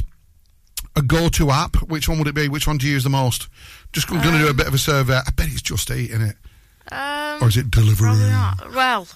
a 0.95 1.01
go-to 1.01 1.51
app, 1.51 1.75
which 1.89 2.10
one 2.10 2.17
would 2.17 2.27
it 2.27 2.36
be? 2.36 2.49
Which 2.49 2.67
one 2.67 2.77
do 2.77 2.88
you 2.88 2.93
use 2.93 3.03
the 3.03 3.10
most? 3.10 3.47
Just 3.93 4.08
going 4.08 4.21
to 4.21 4.30
do 4.30 4.47
a 4.49 4.53
bit 4.53 4.67
of 4.67 4.73
a 4.73 4.77
survey. 4.80 5.15
I 5.15 5.30
bet 5.36 5.47
it's 5.47 5.62
Just 5.62 5.89
Eat, 5.91 6.10
isn't 6.10 6.21
it? 6.21 6.36
Um, 6.91 7.44
Or 7.44 7.48
is 7.48 7.58
it 7.58 7.69
Deliveroo? 7.69 8.29
Not. 8.29 8.73
Well, 8.73 9.08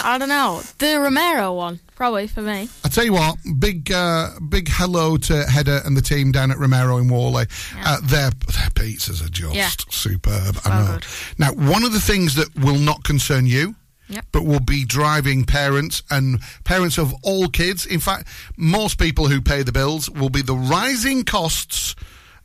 I 0.00 0.16
don't 0.18 0.28
know. 0.28 0.62
The 0.78 0.98
Romero 1.00 1.52
one, 1.54 1.80
probably 1.96 2.28
for 2.28 2.40
me. 2.40 2.68
I 2.84 2.88
tell 2.88 3.04
you 3.04 3.12
what, 3.14 3.36
big 3.58 3.90
uh, 3.90 4.30
big 4.48 4.68
hello 4.70 5.16
to 5.16 5.44
Hedda 5.44 5.82
and 5.84 5.96
the 5.96 6.02
team 6.02 6.30
down 6.32 6.50
at 6.50 6.58
Romero 6.58 6.98
in 6.98 7.08
Whalley. 7.08 7.46
Uh, 7.76 7.98
their 8.02 8.30
their 8.30 8.70
pizzas 8.74 9.24
are 9.24 9.28
just 9.28 9.54
Yeah. 9.54 9.70
superb. 9.90 10.56
So 10.56 10.70
I 10.70 10.80
know. 10.86 10.92
good. 10.94 11.04
Now, 11.38 11.52
one 11.52 11.82
of 11.84 11.92
the 11.92 12.00
things 12.00 12.36
that 12.36 12.54
will 12.56 12.78
not 12.78 13.02
concern 13.04 13.46
you, 13.46 13.74
Yep. 14.08 14.26
but 14.32 14.44
will 14.44 14.60
be 14.60 14.84
driving 14.84 15.44
parents 15.44 16.02
and 16.10 16.40
parents 16.64 16.96
of 16.96 17.12
all 17.22 17.48
kids. 17.48 17.84
In 17.84 18.00
fact, 18.00 18.28
most 18.56 18.98
people 18.98 19.26
who 19.28 19.40
pay 19.42 19.62
the 19.64 19.72
bills 19.72 20.08
will 20.08 20.30
be 20.30 20.42
the 20.42 20.54
rising 20.56 21.24
costs 21.24 21.94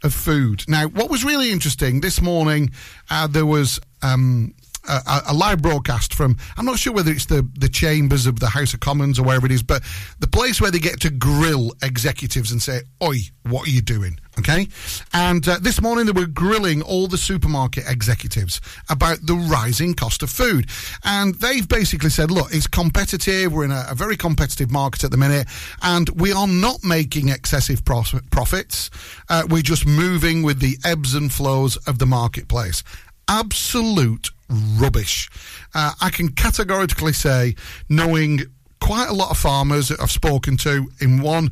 of 0.03 0.13
food. 0.13 0.65
Now, 0.67 0.87
what 0.87 1.09
was 1.09 1.23
really 1.23 1.51
interesting 1.51 2.01
this 2.01 2.19
morning, 2.19 2.71
uh, 3.11 3.27
there 3.27 3.45
was. 3.45 3.79
Um, 4.01 4.53
a, 4.87 5.21
a- 5.27 5.33
live 5.33 5.61
broadcast 5.61 6.13
from 6.13 6.37
I'm 6.57 6.65
not 6.65 6.79
sure 6.79 6.93
whether 6.93 7.11
it's 7.11 7.25
the 7.25 7.47
the 7.57 7.69
chambers 7.69 8.25
of 8.27 8.39
the 8.39 8.47
House 8.47 8.73
of 8.73 8.79
Commons 8.79 9.19
or 9.19 9.23
wherever 9.23 9.45
it 9.45 9.51
is, 9.51 9.63
but 9.63 9.81
the 10.19 10.27
place 10.27 10.59
where 10.61 10.71
they 10.71 10.79
get 10.79 10.99
to 11.01 11.09
grill 11.09 11.73
executives 11.81 12.51
and 12.51 12.61
say, 12.61 12.81
"Oi, 13.01 13.17
what 13.43 13.67
are 13.67 13.71
you 13.71 13.81
doing?" 13.81 14.19
Okay, 14.39 14.67
and 15.13 15.47
uh, 15.47 15.59
this 15.61 15.79
morning 15.79 16.05
they 16.07 16.11
were 16.11 16.25
grilling 16.25 16.81
all 16.81 17.07
the 17.07 17.19
supermarket 17.19 17.83
executives 17.87 18.59
about 18.89 19.19
the 19.25 19.35
rising 19.35 19.93
cost 19.93 20.23
of 20.23 20.29
food, 20.31 20.67
and 21.03 21.35
they've 21.35 21.67
basically 21.67 22.09
said, 22.09 22.31
"Look, 22.31 22.53
it's 22.53 22.67
competitive. 22.67 23.53
We're 23.53 23.65
in 23.65 23.71
a, 23.71 23.85
a 23.91 23.95
very 23.95 24.17
competitive 24.17 24.71
market 24.71 25.03
at 25.03 25.11
the 25.11 25.17
minute, 25.17 25.47
and 25.81 26.09
we 26.09 26.31
are 26.33 26.47
not 26.47 26.83
making 26.83 27.29
excessive 27.29 27.85
pros- 27.85 28.15
profits. 28.31 28.89
Uh, 29.29 29.43
we're 29.49 29.61
just 29.61 29.85
moving 29.85 30.41
with 30.43 30.59
the 30.59 30.77
ebbs 30.83 31.13
and 31.13 31.31
flows 31.31 31.77
of 31.87 31.99
the 31.99 32.05
marketplace." 32.07 32.83
Absolute 33.27 34.31
rubbish. 34.49 35.29
Uh, 35.73 35.93
I 36.01 36.09
can 36.09 36.29
categorically 36.29 37.13
say, 37.13 37.55
knowing 37.89 38.41
quite 38.79 39.07
a 39.07 39.13
lot 39.13 39.31
of 39.31 39.37
farmers 39.37 39.87
that 39.87 40.01
I've 40.01 40.11
spoken 40.11 40.57
to 40.57 40.89
in 40.99 41.21
one, 41.21 41.51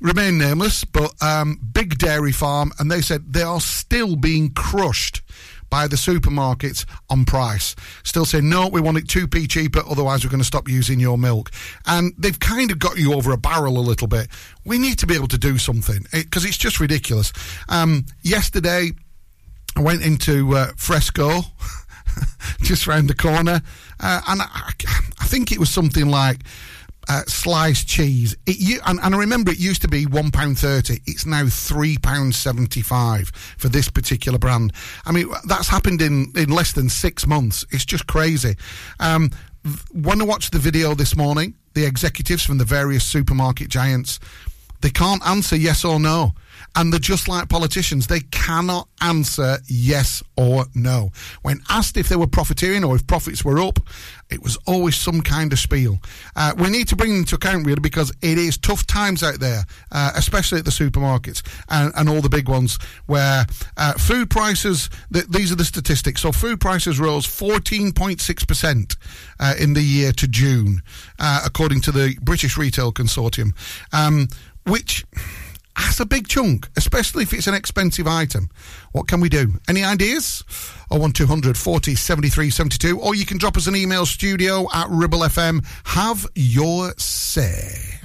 remain 0.00 0.36
nameless, 0.36 0.84
but 0.84 1.12
um, 1.22 1.60
big 1.72 1.96
dairy 1.96 2.32
farm, 2.32 2.72
and 2.78 2.90
they 2.90 3.00
said 3.00 3.32
they 3.32 3.42
are 3.42 3.60
still 3.60 4.16
being 4.16 4.50
crushed 4.50 5.22
by 5.72 5.86
the 5.86 5.96
supermarkets 5.96 6.84
on 7.08 7.24
price. 7.24 7.74
Still 8.02 8.26
saying, 8.26 8.46
no, 8.46 8.68
we 8.68 8.82
want 8.82 8.98
it 8.98 9.06
2p 9.06 9.48
cheaper, 9.48 9.80
otherwise 9.88 10.22
we're 10.22 10.30
going 10.30 10.40
to 10.42 10.46
stop 10.46 10.68
using 10.68 11.00
your 11.00 11.16
milk. 11.16 11.50
And 11.86 12.12
they've 12.18 12.38
kind 12.38 12.70
of 12.70 12.78
got 12.78 12.98
you 12.98 13.14
over 13.14 13.32
a 13.32 13.38
barrel 13.38 13.78
a 13.78 13.80
little 13.80 14.06
bit. 14.06 14.28
We 14.66 14.76
need 14.76 14.98
to 14.98 15.06
be 15.06 15.14
able 15.14 15.28
to 15.28 15.38
do 15.38 15.56
something 15.56 16.04
because 16.12 16.44
it's 16.44 16.58
just 16.58 16.78
ridiculous. 16.78 17.32
Um, 17.70 18.04
yesterday, 18.20 18.90
I 19.76 19.80
went 19.80 20.02
into 20.02 20.54
uh, 20.56 20.72
Fresco, 20.76 21.40
just 22.62 22.86
round 22.86 23.08
the 23.08 23.14
corner, 23.14 23.62
uh, 24.00 24.20
and 24.28 24.42
I, 24.42 24.72
I 25.20 25.24
think 25.26 25.52
it 25.52 25.58
was 25.58 25.70
something 25.70 26.08
like 26.08 26.40
uh, 27.08 27.22
sliced 27.26 27.88
cheese. 27.88 28.36
It, 28.46 28.80
and, 28.86 29.00
and 29.00 29.14
I 29.14 29.18
remember 29.18 29.50
it 29.50 29.58
used 29.58 29.82
to 29.82 29.88
be 29.88 30.06
one 30.06 30.30
pound 30.30 30.58
thirty. 30.58 31.00
It's 31.06 31.26
now 31.26 31.46
three 31.48 31.96
pounds 31.98 32.36
seventy 32.36 32.82
five 32.82 33.28
for 33.58 33.68
this 33.68 33.88
particular 33.88 34.38
brand. 34.38 34.72
I 35.06 35.12
mean, 35.12 35.28
that's 35.46 35.68
happened 35.68 36.02
in 36.02 36.32
in 36.36 36.50
less 36.50 36.72
than 36.72 36.88
six 36.88 37.26
months. 37.26 37.64
It's 37.70 37.84
just 37.84 38.06
crazy. 38.06 38.56
Um, 39.00 39.30
when 39.92 40.20
I 40.20 40.24
watched 40.24 40.52
the 40.52 40.58
video 40.58 40.94
this 40.94 41.16
morning, 41.16 41.54
the 41.74 41.86
executives 41.86 42.44
from 42.44 42.58
the 42.58 42.64
various 42.64 43.04
supermarket 43.04 43.68
giants 43.68 44.18
They 44.82 44.90
can't 44.90 45.24
answer 45.26 45.56
yes 45.56 45.84
or 45.84 45.98
no. 46.00 46.32
And 46.74 46.92
they're 46.92 47.00
just 47.00 47.28
like 47.28 47.48
politicians. 47.48 48.06
They 48.06 48.20
cannot 48.20 48.88
answer 49.00 49.58
yes 49.66 50.22
or 50.36 50.66
no. 50.74 51.10
When 51.42 51.60
asked 51.68 51.96
if 51.96 52.08
they 52.08 52.16
were 52.16 52.26
profiteering 52.26 52.84
or 52.84 52.96
if 52.96 53.06
profits 53.06 53.44
were 53.44 53.60
up, 53.60 53.78
it 54.30 54.42
was 54.42 54.56
always 54.66 54.96
some 54.96 55.20
kind 55.20 55.52
of 55.52 55.58
spiel. 55.58 55.98
Uh, 56.34 56.54
we 56.56 56.70
need 56.70 56.88
to 56.88 56.96
bring 56.96 57.12
them 57.12 57.24
to 57.26 57.34
account, 57.34 57.66
really, 57.66 57.80
because 57.80 58.10
it 58.22 58.38
is 58.38 58.56
tough 58.56 58.86
times 58.86 59.22
out 59.22 59.40
there, 59.40 59.64
uh, 59.90 60.12
especially 60.14 60.58
at 60.58 60.64
the 60.64 60.70
supermarkets 60.70 61.42
and, 61.68 61.92
and 61.94 62.08
all 62.08 62.22
the 62.22 62.30
big 62.30 62.48
ones, 62.48 62.78
where 63.06 63.44
uh, 63.76 63.92
food 63.94 64.30
prices, 64.30 64.88
th- 65.12 65.26
these 65.26 65.52
are 65.52 65.56
the 65.56 65.64
statistics. 65.64 66.22
So 66.22 66.32
food 66.32 66.60
prices 66.60 66.98
rose 66.98 67.26
14.6% 67.26 68.96
uh, 69.38 69.54
in 69.58 69.74
the 69.74 69.82
year 69.82 70.12
to 70.12 70.26
June, 70.26 70.82
uh, 71.18 71.42
according 71.44 71.82
to 71.82 71.92
the 71.92 72.16
British 72.22 72.56
Retail 72.56 72.92
Consortium, 72.92 73.52
um, 73.92 74.28
which 74.64 75.04
that's 75.76 76.00
a 76.00 76.06
big 76.06 76.28
chunk, 76.28 76.68
especially 76.76 77.22
if 77.24 77.32
it's 77.32 77.46
an 77.46 77.54
expensive 77.54 78.06
item. 78.06 78.50
What 78.92 79.08
can 79.08 79.20
we 79.20 79.28
do? 79.28 79.54
Any 79.68 79.84
ideas? 79.84 80.44
Oh, 80.90 80.98
1200 80.98 81.56
40 81.56 81.94
73 81.94 82.50
72, 82.50 82.98
or 82.98 83.14
you 83.14 83.26
can 83.26 83.38
drop 83.38 83.56
us 83.56 83.66
an 83.66 83.76
email 83.76 84.06
studio 84.06 84.66
at 84.72 84.88
Ribble 84.88 85.20
FM. 85.20 85.64
Have 85.84 86.26
your 86.34 86.92
say. 86.98 88.00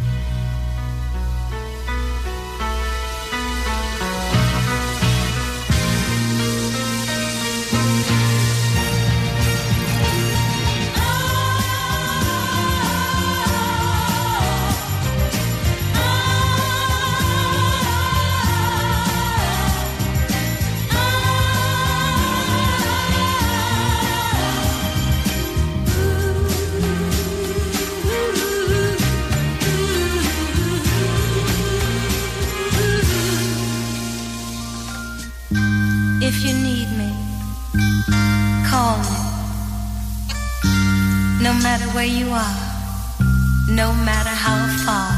Matter 41.70 41.90
where 41.98 42.06
you 42.06 42.28
are, 42.30 42.58
no 43.68 43.92
matter 44.08 44.36
how 44.46 44.60
far, 44.86 45.12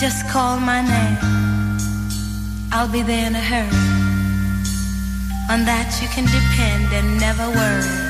just 0.00 0.28
call 0.28 0.58
my 0.58 0.80
name. 0.82 1.18
I'll 2.72 2.90
be 2.90 3.02
there 3.02 3.28
in 3.28 3.36
a 3.36 3.44
hurry. 3.52 3.84
On 5.52 5.60
that 5.70 5.88
you 6.02 6.08
can 6.08 6.26
depend 6.38 6.86
and 6.92 7.20
never 7.20 7.46
worry. 7.58 8.07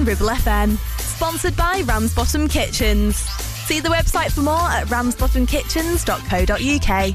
On 0.00 0.06
Ribble 0.06 0.28
FM. 0.28 0.78
Sponsored 0.98 1.54
by 1.56 1.82
Ramsbottom 1.84 2.48
Kitchens. 2.48 3.16
See 3.66 3.80
the 3.80 3.88
website 3.88 4.30
for 4.32 4.42
more 4.42 4.70
at 4.70 4.86
ramsbottomkitchens.co.uk. 4.88 7.06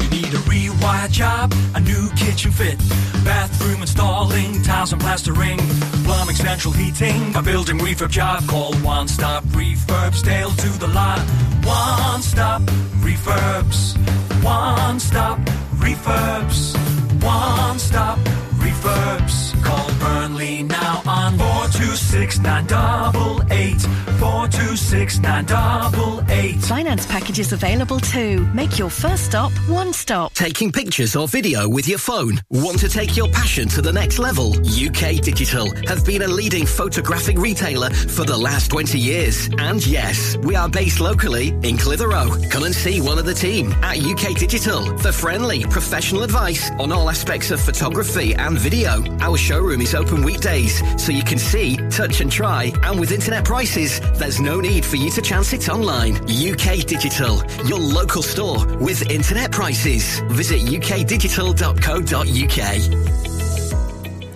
You 0.00 0.10
need 0.10 0.34
a 0.34 0.38
rewire 0.48 1.10
job, 1.10 1.54
a 1.74 1.80
new 1.80 2.08
kitchen 2.16 2.50
fit, 2.50 2.78
bathroom 3.24 3.82
installing, 3.82 4.62
tiles 4.62 4.92
and 4.92 5.00
plastering, 5.00 5.58
plumbing, 6.04 6.34
central 6.36 6.74
heating, 6.74 7.34
a 7.36 7.42
building 7.42 7.78
refurb 7.78 8.10
job. 8.10 8.46
Call 8.48 8.74
One 8.76 9.08
Stop 9.08 9.44
Refurbs, 9.44 10.22
Dale 10.22 10.50
to 10.50 10.68
the 10.78 10.88
lot. 10.88 11.20
One 11.64 12.22
Stop 12.22 12.62
Refurbs, 13.02 13.96
One 14.42 14.98
Stop 15.00 15.38
Refurbs, 15.76 16.74
One 17.22 17.78
Stop 17.78 18.18
Refurbs. 18.58 19.54
Call 19.64 19.88
Burnley 20.34 20.62
now 20.64 21.02
on 21.06 21.38
426 21.38 22.40
988 22.40 23.80
426 24.18 25.18
0126988. 25.18 26.64
Finance 26.66 27.06
packages 27.06 27.52
available 27.52 28.00
too. 28.00 28.46
Make 28.54 28.78
your 28.78 28.90
first 28.90 29.24
stop 29.26 29.52
one 29.68 29.92
stop. 29.92 30.32
Taking 30.34 30.72
pictures 30.72 31.14
or 31.16 31.28
video 31.28 31.68
with 31.68 31.86
your 31.88 31.98
phone? 31.98 32.40
Want 32.50 32.78
to 32.80 32.88
take 32.88 33.16
your 33.16 33.28
passion 33.28 33.68
to 33.68 33.82
the 33.82 33.92
next 33.92 34.18
level? 34.18 34.54
UK 34.58 35.20
Digital 35.22 35.70
have 35.86 36.04
been 36.04 36.22
a 36.22 36.28
leading 36.28 36.66
photographic 36.66 37.38
retailer 37.38 37.90
for 37.90 38.24
the 38.24 38.36
last 38.36 38.70
20 38.70 38.98
years. 38.98 39.48
And 39.58 39.84
yes, 39.86 40.36
we 40.38 40.56
are 40.56 40.68
based 40.68 41.00
locally 41.00 41.48
in 41.62 41.76
Clitheroe. 41.76 42.50
Come 42.50 42.64
and 42.64 42.74
see 42.74 43.00
one 43.00 43.18
of 43.18 43.26
the 43.26 43.34
team 43.34 43.72
at 43.82 43.98
UK 43.98 44.36
Digital 44.36 44.96
for 44.98 45.12
friendly, 45.12 45.64
professional 45.64 46.22
advice 46.24 46.70
on 46.78 46.90
all 46.92 47.08
aspects 47.08 47.50
of 47.50 47.60
photography 47.60 48.34
and 48.34 48.58
video. 48.58 49.04
Our 49.20 49.36
showroom 49.36 49.80
is 49.80 49.94
open 49.94 50.23
weekdays, 50.24 50.82
so 51.02 51.12
you 51.12 51.22
can 51.22 51.38
see, 51.38 51.76
touch 51.90 52.20
and 52.20 52.32
try. 52.32 52.72
And 52.82 52.98
with 52.98 53.12
internet 53.12 53.44
prices, 53.44 54.00
there's 54.18 54.40
no 54.40 54.60
need 54.60 54.84
for 54.84 54.96
you 54.96 55.10
to 55.10 55.22
chance 55.22 55.52
it 55.52 55.68
online. 55.68 56.16
UK 56.28 56.84
Digital, 56.86 57.42
your 57.66 57.78
local 57.78 58.22
store 58.22 58.66
with 58.78 59.10
internet 59.10 59.52
prices. 59.52 60.20
Visit 60.30 60.62
ukdigital.co.uk. 60.62 63.33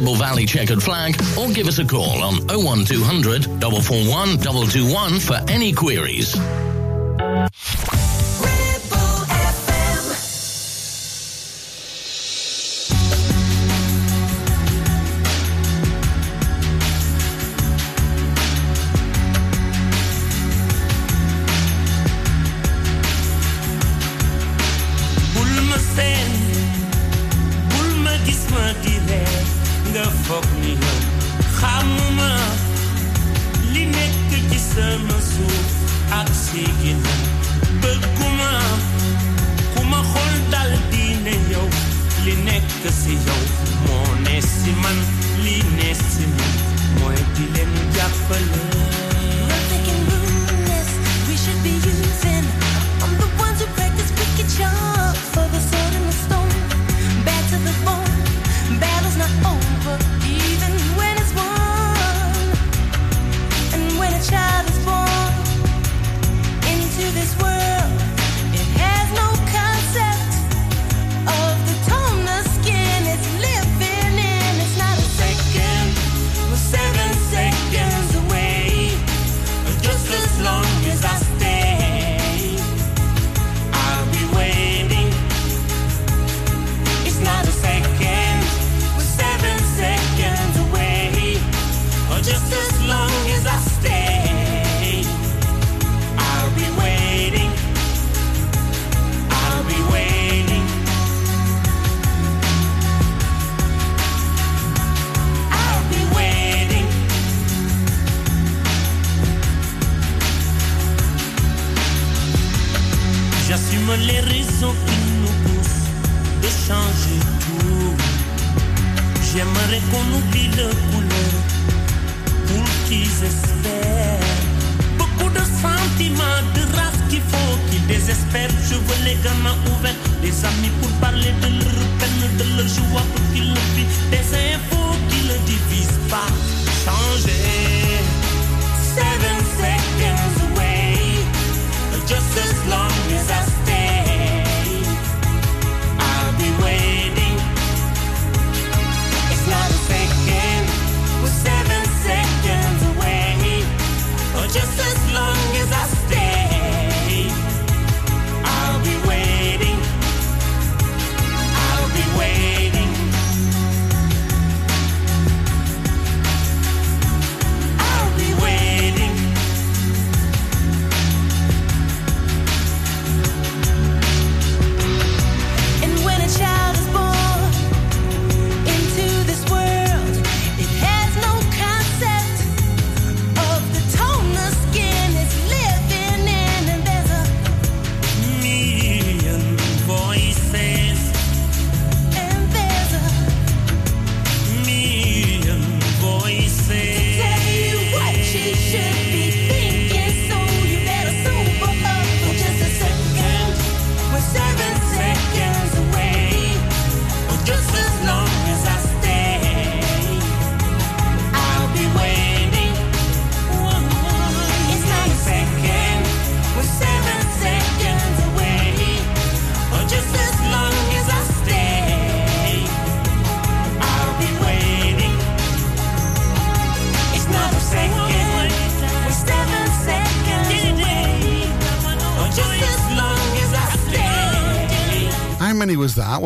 Valley 0.00 0.46
Checkered 0.46 0.80
Flag 0.80 1.20
or 1.36 1.50
give 1.50 1.66
us 1.66 1.78
a 1.80 1.84
call 1.84 2.22
on 2.22 2.46
01200 2.46 3.44
441 3.44 4.38
221 4.38 5.18
for 5.18 5.34
any 5.48 5.72
queries. 5.72 6.36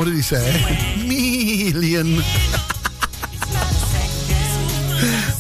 What 0.03 0.07
did 0.09 0.17
he 0.17 0.23
say? 0.23 0.43
Million. 1.07 2.07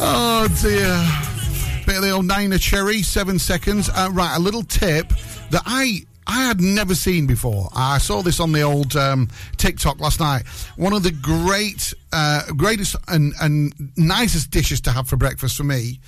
oh 0.00 0.46
dear. 0.62 1.84
Bit 1.84 1.96
of 1.96 2.02
the 2.02 2.10
old 2.10 2.26
Neneh 2.26 2.60
Cherry, 2.60 3.02
seven 3.02 3.40
seconds. 3.40 3.88
Uh, 3.88 4.10
right, 4.12 4.36
a 4.36 4.38
little 4.38 4.62
tip 4.62 5.08
that 5.50 5.62
I 5.66 6.04
I 6.28 6.44
had 6.44 6.60
never 6.60 6.94
seen 6.94 7.26
before. 7.26 7.70
I 7.74 7.98
saw 7.98 8.22
this 8.22 8.38
on 8.38 8.52
the 8.52 8.62
old 8.62 8.94
um, 8.94 9.28
TikTok 9.56 9.98
last 9.98 10.20
night. 10.20 10.46
One 10.76 10.92
of 10.92 11.02
the 11.02 11.10
great, 11.10 11.92
uh, 12.12 12.42
greatest 12.56 12.94
and, 13.08 13.34
and 13.42 13.74
nicest 13.96 14.52
dishes 14.52 14.80
to 14.82 14.92
have 14.92 15.08
for 15.08 15.16
breakfast 15.16 15.56
for 15.56 15.64
me 15.64 15.98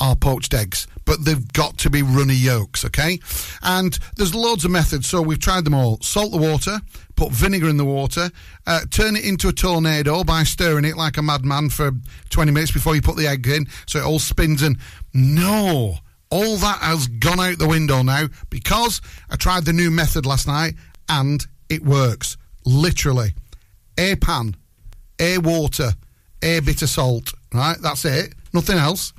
are 0.00 0.16
poached 0.16 0.54
eggs, 0.54 0.86
but 1.04 1.24
they've 1.24 1.52
got 1.52 1.76
to 1.78 1.90
be 1.90 2.02
runny 2.02 2.34
yolks, 2.34 2.84
okay? 2.84 3.18
And 3.62 3.98
there's 4.16 4.34
loads 4.34 4.64
of 4.64 4.70
methods, 4.70 5.08
so 5.08 5.20
we've 5.20 5.40
tried 5.40 5.64
them 5.64 5.74
all. 5.74 5.98
Salt 6.00 6.30
the 6.30 6.38
water, 6.38 6.78
put 7.16 7.32
vinegar 7.32 7.68
in 7.68 7.76
the 7.76 7.84
water, 7.84 8.30
uh, 8.66 8.80
turn 8.90 9.16
it 9.16 9.24
into 9.24 9.48
a 9.48 9.52
tornado 9.52 10.22
by 10.24 10.44
stirring 10.44 10.84
it 10.84 10.96
like 10.96 11.16
a 11.16 11.22
madman 11.22 11.70
for 11.70 11.90
20 12.30 12.52
minutes 12.52 12.72
before 12.72 12.94
you 12.94 13.02
put 13.02 13.16
the 13.16 13.26
egg 13.26 13.46
in, 13.46 13.66
so 13.86 13.98
it 13.98 14.04
all 14.04 14.18
spins 14.18 14.62
and 14.62 14.78
no, 15.12 15.96
all 16.30 16.56
that 16.58 16.78
has 16.80 17.06
gone 17.06 17.40
out 17.40 17.58
the 17.58 17.68
window 17.68 18.02
now 18.02 18.26
because 18.50 19.00
I 19.30 19.36
tried 19.36 19.64
the 19.64 19.72
new 19.72 19.90
method 19.90 20.26
last 20.26 20.46
night 20.46 20.74
and 21.08 21.44
it 21.68 21.82
works. 21.84 22.36
Literally. 22.64 23.32
A 23.96 24.14
pan, 24.16 24.54
a 25.18 25.38
water, 25.38 25.92
a 26.42 26.60
bit 26.60 26.82
of 26.82 26.88
salt, 26.88 27.32
right? 27.52 27.76
That's 27.80 28.04
it. 28.04 28.34
Nothing 28.52 28.78
else. 28.78 29.12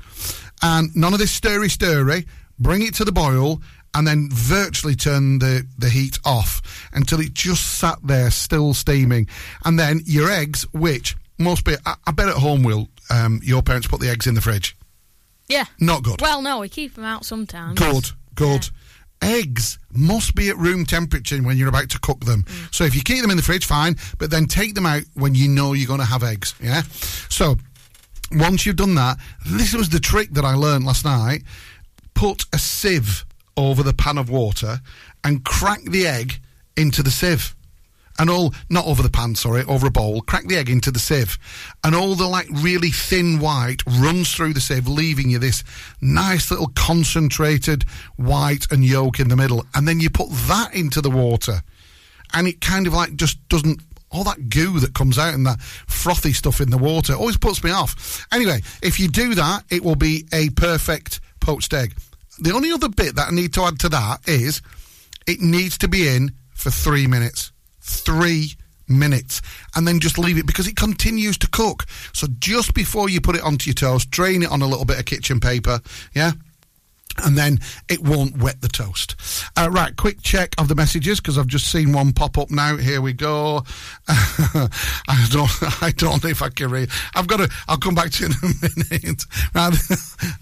And 0.61 0.95
none 0.95 1.13
of 1.13 1.19
this 1.19 1.31
stirry 1.31 1.69
stirry. 1.69 2.25
Bring 2.59 2.81
it 2.81 2.93
to 2.95 3.05
the 3.05 3.11
boil 3.11 3.61
and 3.93 4.05
then 4.05 4.29
virtually 4.31 4.95
turn 4.95 5.39
the, 5.39 5.65
the 5.77 5.89
heat 5.89 6.19
off 6.25 6.89
until 6.93 7.19
it 7.19 7.33
just 7.33 7.79
sat 7.79 7.97
there 8.03 8.29
still 8.31 8.73
steaming. 8.73 9.27
And 9.65 9.79
then 9.79 10.01
your 10.05 10.29
eggs, 10.29 10.63
which 10.73 11.15
most 11.37 11.65
be, 11.65 11.75
I, 11.85 11.95
I 12.05 12.11
bet 12.11 12.27
at 12.27 12.35
home 12.35 12.63
will, 12.63 12.89
um, 13.09 13.39
your 13.43 13.63
parents 13.63 13.87
put 13.87 13.99
the 13.99 14.09
eggs 14.09 14.27
in 14.27 14.35
the 14.35 14.41
fridge. 14.41 14.75
Yeah. 15.47 15.65
Not 15.79 16.03
good. 16.03 16.21
Well, 16.21 16.41
no, 16.41 16.59
we 16.59 16.69
keep 16.69 16.95
them 16.95 17.05
out 17.05 17.25
sometimes. 17.25 17.79
Good, 17.79 18.11
good. 18.35 18.69
Eggs 19.21 19.79
must 19.91 20.35
be 20.35 20.49
at 20.49 20.57
room 20.57 20.85
temperature 20.85 21.37
when 21.39 21.57
you're 21.57 21.67
about 21.67 21.89
to 21.89 21.99
cook 21.99 22.23
them. 22.23 22.45
So 22.71 22.83
if 22.83 22.95
you 22.95 23.01
keep 23.01 23.21
them 23.21 23.31
in 23.31 23.37
the 23.37 23.43
fridge, 23.43 23.65
fine, 23.65 23.95
but 24.17 24.29
then 24.31 24.45
take 24.45 24.75
them 24.75 24.85
out 24.85 25.01
when 25.15 25.35
you 25.35 25.49
know 25.49 25.73
you're 25.73 25.87
going 25.87 25.99
to 25.99 26.05
have 26.05 26.23
eggs. 26.23 26.53
Yeah. 26.61 26.83
So 27.29 27.57
once 28.31 28.65
you've 28.65 28.75
done 28.75 28.95
that, 28.95 29.17
this 29.45 29.73
was 29.73 29.89
the 29.89 29.99
trick 29.99 30.31
that 30.31 30.45
I 30.45 30.53
learned 30.53 30.85
last 30.85 31.05
night. 31.05 31.43
Put 32.13 32.45
a 32.53 32.57
sieve 32.57 33.25
over 33.55 33.83
the 33.83 33.93
pan 33.93 34.17
of 34.17 34.29
water 34.29 34.79
and 35.23 35.43
crack 35.43 35.83
the 35.83 36.07
egg 36.07 36.41
into 36.77 37.03
the 37.03 37.11
sieve. 37.11 37.55
And 38.17 38.29
all, 38.29 38.53
not 38.69 38.85
over 38.85 39.01
the 39.01 39.09
pan, 39.09 39.35
sorry, 39.35 39.63
over 39.63 39.87
a 39.87 39.91
bowl, 39.91 40.21
crack 40.21 40.45
the 40.45 40.57
egg 40.57 40.69
into 40.69 40.91
the 40.91 40.99
sieve. 40.99 41.37
And 41.85 41.95
all 41.95 42.15
the 42.15 42.27
like 42.27 42.49
really 42.51 42.89
thin 42.89 43.39
white 43.39 43.81
runs 43.87 44.33
through 44.33 44.53
the 44.53 44.59
sieve, 44.59 44.87
leaving 44.89 45.29
you 45.29 45.39
this 45.39 45.63
nice 46.01 46.51
little 46.51 46.71
concentrated 46.75 47.83
white 48.17 48.69
and 48.71 48.83
yolk 48.83 49.21
in 49.21 49.29
the 49.29 49.37
middle. 49.37 49.65
And 49.73 49.87
then 49.87 50.01
you 50.01 50.09
put 50.09 50.29
that 50.29 50.73
into 50.73 50.99
the 50.99 51.09
water. 51.09 51.61
And 52.33 52.45
it 52.45 52.59
kind 52.59 52.87
of 52.87 52.93
like 52.93 53.15
just 53.15 53.47
doesn't 53.47 53.81
all 54.11 54.23
that 54.23 54.49
goo 54.49 54.79
that 54.79 54.93
comes 54.93 55.17
out 55.17 55.33
and 55.33 55.45
that 55.45 55.61
frothy 55.61 56.33
stuff 56.33 56.61
in 56.61 56.69
the 56.69 56.77
water 56.77 57.13
always 57.13 57.37
puts 57.37 57.63
me 57.63 57.71
off. 57.71 58.25
Anyway, 58.31 58.61
if 58.81 58.99
you 58.99 59.07
do 59.07 59.35
that, 59.35 59.63
it 59.69 59.83
will 59.83 59.95
be 59.95 60.25
a 60.33 60.49
perfect 60.51 61.19
poached 61.39 61.73
egg. 61.73 61.93
The 62.39 62.53
only 62.53 62.71
other 62.71 62.89
bit 62.89 63.15
that 63.15 63.29
I 63.29 63.31
need 63.31 63.53
to 63.53 63.63
add 63.63 63.79
to 63.81 63.89
that 63.89 64.27
is 64.27 64.61
it 65.27 65.41
needs 65.41 65.77
to 65.79 65.87
be 65.87 66.07
in 66.07 66.31
for 66.53 66.69
three 66.69 67.07
minutes. 67.07 67.51
Three 67.81 68.53
minutes. 68.87 69.41
And 69.75 69.87
then 69.87 69.99
just 69.99 70.17
leave 70.17 70.37
it 70.37 70.47
because 70.47 70.67
it 70.67 70.75
continues 70.75 71.37
to 71.39 71.49
cook. 71.49 71.85
So 72.13 72.27
just 72.39 72.73
before 72.73 73.09
you 73.09 73.21
put 73.21 73.35
it 73.35 73.43
onto 73.43 73.69
your 73.69 73.75
toast, 73.75 74.09
drain 74.09 74.41
it 74.41 74.51
on 74.51 74.61
a 74.61 74.67
little 74.67 74.85
bit 74.85 74.99
of 74.99 75.05
kitchen 75.05 75.39
paper. 75.39 75.81
Yeah 76.15 76.31
and 77.23 77.37
then 77.37 77.59
it 77.89 78.01
won't 78.01 78.37
wet 78.37 78.61
the 78.61 78.67
toast. 78.67 79.15
Uh, 79.57 79.69
right, 79.71 79.95
quick 79.95 80.21
check 80.21 80.55
of 80.57 80.67
the 80.67 80.75
messages 80.75 81.19
because 81.19 81.37
I've 81.37 81.47
just 81.47 81.71
seen 81.71 81.93
one 81.93 82.13
pop 82.13 82.37
up 82.37 82.51
now. 82.51 82.77
Here 82.77 83.01
we 83.01 83.13
go. 83.13 83.63
I 84.07 85.27
don't, 85.31 85.49
I 85.83 85.91
don't 85.95 86.23
know 86.23 86.29
if 86.29 86.41
I 86.41 86.49
can 86.49 86.69
read. 86.71 86.89
I've 87.15 87.27
got 87.27 87.37
to. 87.37 87.49
I'll 87.67 87.77
come 87.77 87.95
back 87.95 88.11
to 88.11 88.27
you 88.27 88.29
in 88.29 88.33
a 88.33 88.93
minute. 89.01 89.25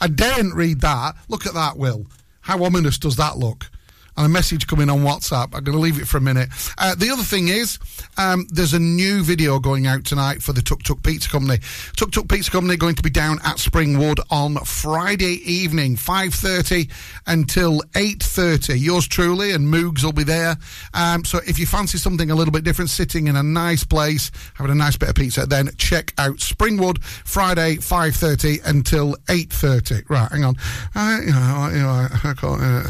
I 0.01 0.07
daren't 0.07 0.55
read 0.55 0.81
that. 0.81 1.15
Look 1.27 1.45
at 1.45 1.53
that, 1.53 1.77
Will. 1.77 2.05
How 2.41 2.63
ominous 2.63 2.97
does 2.97 3.15
that 3.17 3.37
look? 3.37 3.69
And 4.17 4.25
a 4.25 4.29
message 4.29 4.65
coming 4.65 4.89
on 4.89 5.01
WhatsApp. 5.01 5.53
I'm 5.53 5.63
going 5.63 5.77
to 5.77 5.81
leave 5.81 6.01
it 6.01 6.07
for 6.07 6.17
a 6.17 6.21
minute. 6.21 6.49
Uh, 6.79 6.95
the 6.95 7.11
other 7.11 7.21
thing 7.21 7.49
is, 7.49 7.77
um, 8.17 8.47
there's 8.49 8.73
a 8.73 8.79
new 8.79 9.21
video 9.21 9.59
going 9.59 9.85
out 9.85 10.05
tonight 10.05 10.41
for 10.41 10.53
the 10.53 10.61
Tuk 10.63 10.81
Tuk 10.81 11.03
Pizza 11.03 11.29
Company. 11.29 11.59
Tuk 11.95 12.11
Tuk 12.11 12.27
Pizza 12.27 12.49
Company 12.49 12.77
going 12.77 12.95
to 12.95 13.03
be 13.03 13.11
down 13.11 13.37
at 13.45 13.57
Springwood 13.57 14.19
on 14.31 14.55
Friday 14.65 15.39
evening, 15.45 15.95
5.30 15.95 16.91
until 17.27 17.79
8.30. 17.93 18.81
Yours 18.81 19.07
truly 19.07 19.51
and 19.51 19.71
Moogs 19.71 20.03
will 20.03 20.13
be 20.13 20.23
there. 20.23 20.57
Um, 20.95 21.23
so 21.23 21.39
if 21.45 21.59
you 21.59 21.67
fancy 21.67 21.99
something 21.99 22.31
a 22.31 22.35
little 22.35 22.51
bit 22.51 22.63
different, 22.63 22.89
sitting 22.89 23.27
in 23.27 23.35
a 23.35 23.43
nice 23.43 23.83
place, 23.83 24.31
having 24.55 24.71
a 24.71 24.75
nice 24.75 24.97
bit 24.97 25.09
of 25.09 25.15
pizza, 25.15 25.45
then 25.45 25.69
check 25.77 26.15
out 26.17 26.37
Springwood, 26.37 27.03
Friday, 27.03 27.75
5.30 27.75 28.65
until 28.65 29.13
8.30. 29.27 30.09
Right, 30.09 30.31
hang 30.31 30.43
on. 30.43 30.55
Uh, 30.95 31.19
you 31.21 31.31
know, 31.31 31.69
you 31.71 31.81
know, 31.83 32.07
I 32.23 32.33
call 32.33 32.55
it, 32.55 32.61
uh, 32.63 32.83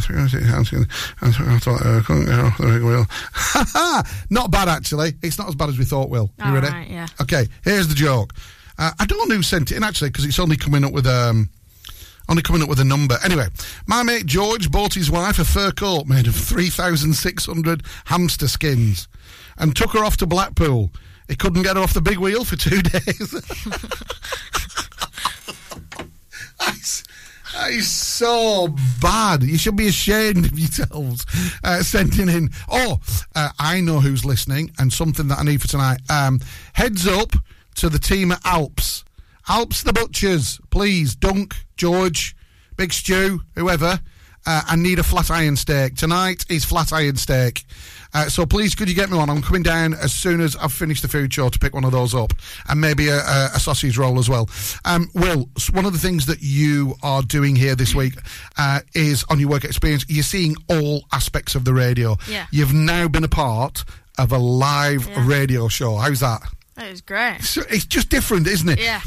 I 1.22 1.32
thought 1.60 1.86
uh, 1.86 1.98
I 1.98 2.02
couldn't 2.02 2.26
get 2.26 2.40
off 2.40 2.58
the 2.58 2.68
big 2.68 2.84
wheel. 2.84 3.06
not 4.30 4.52
bad, 4.52 4.68
actually. 4.70 5.14
It's 5.24 5.40
not 5.40 5.48
as 5.48 5.56
bad 5.56 5.70
as 5.70 5.78
we 5.80 5.86
thought, 5.86 6.10
Will. 6.10 6.30
You 6.38 6.46
All 6.46 6.52
ready? 6.54 6.68
right, 6.68 6.90
yeah. 6.90 7.08
Okay, 7.22 7.48
here's 7.64 7.88
the 7.88 7.96
joke. 7.96 8.34
Uh, 8.78 8.92
I 9.00 9.06
don't 9.06 9.28
know 9.28 9.36
who 9.36 9.42
sent 9.42 9.72
it 9.72 9.78
in, 9.78 9.84
actually, 9.84 10.10
because 10.12 10.26
it's 10.26 10.38
only 10.40 10.58
coming 10.58 10.84
up 10.84 10.92
with 10.94 11.08
um, 11.08 11.50
only 12.30 12.44
coming 12.44 12.62
up 12.62 12.70
with 12.70 12.80
a 12.80 12.84
number. 12.86 13.18
Anyway, 13.24 13.48
my 13.88 14.04
mate 14.04 14.28
George 14.28 14.70
bought 14.70 14.94
his 14.94 15.10
wife 15.10 15.40
a 15.40 15.46
fur 15.46 15.72
coat 15.72 16.06
made 16.06 16.28
of 16.28 16.36
3,600 16.36 17.82
hamster 18.06 18.48
skins 18.48 19.08
and 19.58 19.76
took 19.76 19.94
her 19.94 20.06
off 20.06 20.18
to 20.18 20.28
Blackpool. 20.28 20.92
He 21.28 21.36
couldn't 21.36 21.64
get 21.64 21.78
her 21.78 21.82
off 21.82 21.96
the 21.96 22.02
big 22.02 22.20
wheel 22.20 22.46
for 22.46 22.58
two 22.58 22.82
days. 22.84 23.34
that 27.58 27.72
is 27.72 27.90
so 27.90 28.76
bad. 29.02 29.44
You 29.44 29.58
should 29.58 29.76
be 29.76 29.88
ashamed 29.88 30.46
of 30.46 30.60
yourselves 30.60 31.26
uh, 31.64 31.82
sending 31.82 32.30
in. 32.30 32.50
Oh, 32.70 33.00
uh, 33.36 33.50
I 33.58 33.82
know 33.82 34.00
who's 34.00 34.24
listening, 34.24 34.72
and 34.78 34.94
something 34.94 35.28
that 35.30 35.40
I 35.40 35.44
need 35.44 35.62
for 35.62 35.68
tonight. 35.68 36.00
Um, 36.10 36.40
heads 36.74 37.08
up 37.08 37.32
to 37.76 37.90
the 37.90 38.00
team 38.00 38.32
at 38.32 38.46
Alps. 38.46 39.04
Alps 39.48 39.82
the 39.84 39.94
Butchers, 39.94 40.60
please. 40.70 41.16
Dunk, 41.16 41.56
George, 41.78 42.36
Big 42.76 42.94
Stew, 42.94 43.42
whoever. 43.56 44.00
Uh, 44.48 44.62
I 44.66 44.76
need 44.78 44.98
a 44.98 45.04
flat 45.04 45.30
iron 45.30 45.58
steak. 45.58 45.96
Tonight 45.96 46.46
is 46.50 46.64
flat 46.64 46.94
iron 46.94 47.18
steak. 47.18 47.66
Uh, 48.14 48.30
so 48.30 48.46
please, 48.46 48.74
could 48.74 48.88
you 48.88 48.96
get 48.96 49.10
me 49.12 49.18
one? 49.18 49.30
I'm 49.30 49.42
coming 49.42 49.62
down 49.62 49.94
as 49.94 50.14
soon 50.14 50.40
as 50.40 50.56
I've 50.56 50.72
finished 50.72 51.02
the 51.02 51.10
food 51.10 51.34
show 51.34 51.50
to 51.50 51.60
pick 51.60 51.74
one 51.74 51.84
of 51.84 51.92
those 51.92 52.16
up, 52.16 52.32
and 52.70 52.80
maybe 52.80 53.10
a, 53.10 53.18
a, 53.18 53.50
a 53.56 53.60
sausage 53.60 53.98
roll 53.98 54.18
as 54.20 54.30
well. 54.30 54.50
Um, 54.86 55.10
Will, 55.14 55.50
one 55.74 55.86
of 55.86 55.92
the 55.92 56.00
things 56.00 56.26
that 56.28 56.42
you 56.42 56.96
are 57.04 57.22
doing 57.22 57.58
here 57.58 57.76
this 57.76 57.94
week 57.94 58.14
uh, 58.58 58.80
is 58.96 59.26
on 59.30 59.38
your 59.42 59.50
work 59.50 59.66
experience. 59.66 60.06
You're 60.08 60.24
seeing 60.24 60.56
all 60.70 61.04
aspects 61.12 61.54
of 61.54 61.66
the 61.66 61.74
radio. 61.74 62.16
Yeah. 62.30 62.46
You've 62.50 62.74
now 62.74 63.10
been 63.10 63.26
a 63.26 63.30
part 63.30 63.84
of 64.18 64.32
a 64.32 64.38
live 64.38 65.08
Yeah. 65.10 65.28
radio 65.28 65.68
show. 65.68 65.98
How's 65.98 66.22
that? 66.22 66.42
That 66.76 66.88
is 66.88 67.02
great. 67.02 67.42
So 67.42 67.64
it's 67.70 67.86
just 67.86 68.08
different, 68.10 68.48
isn't 68.48 68.70
it? 68.70 68.80
Yeah. 68.80 69.02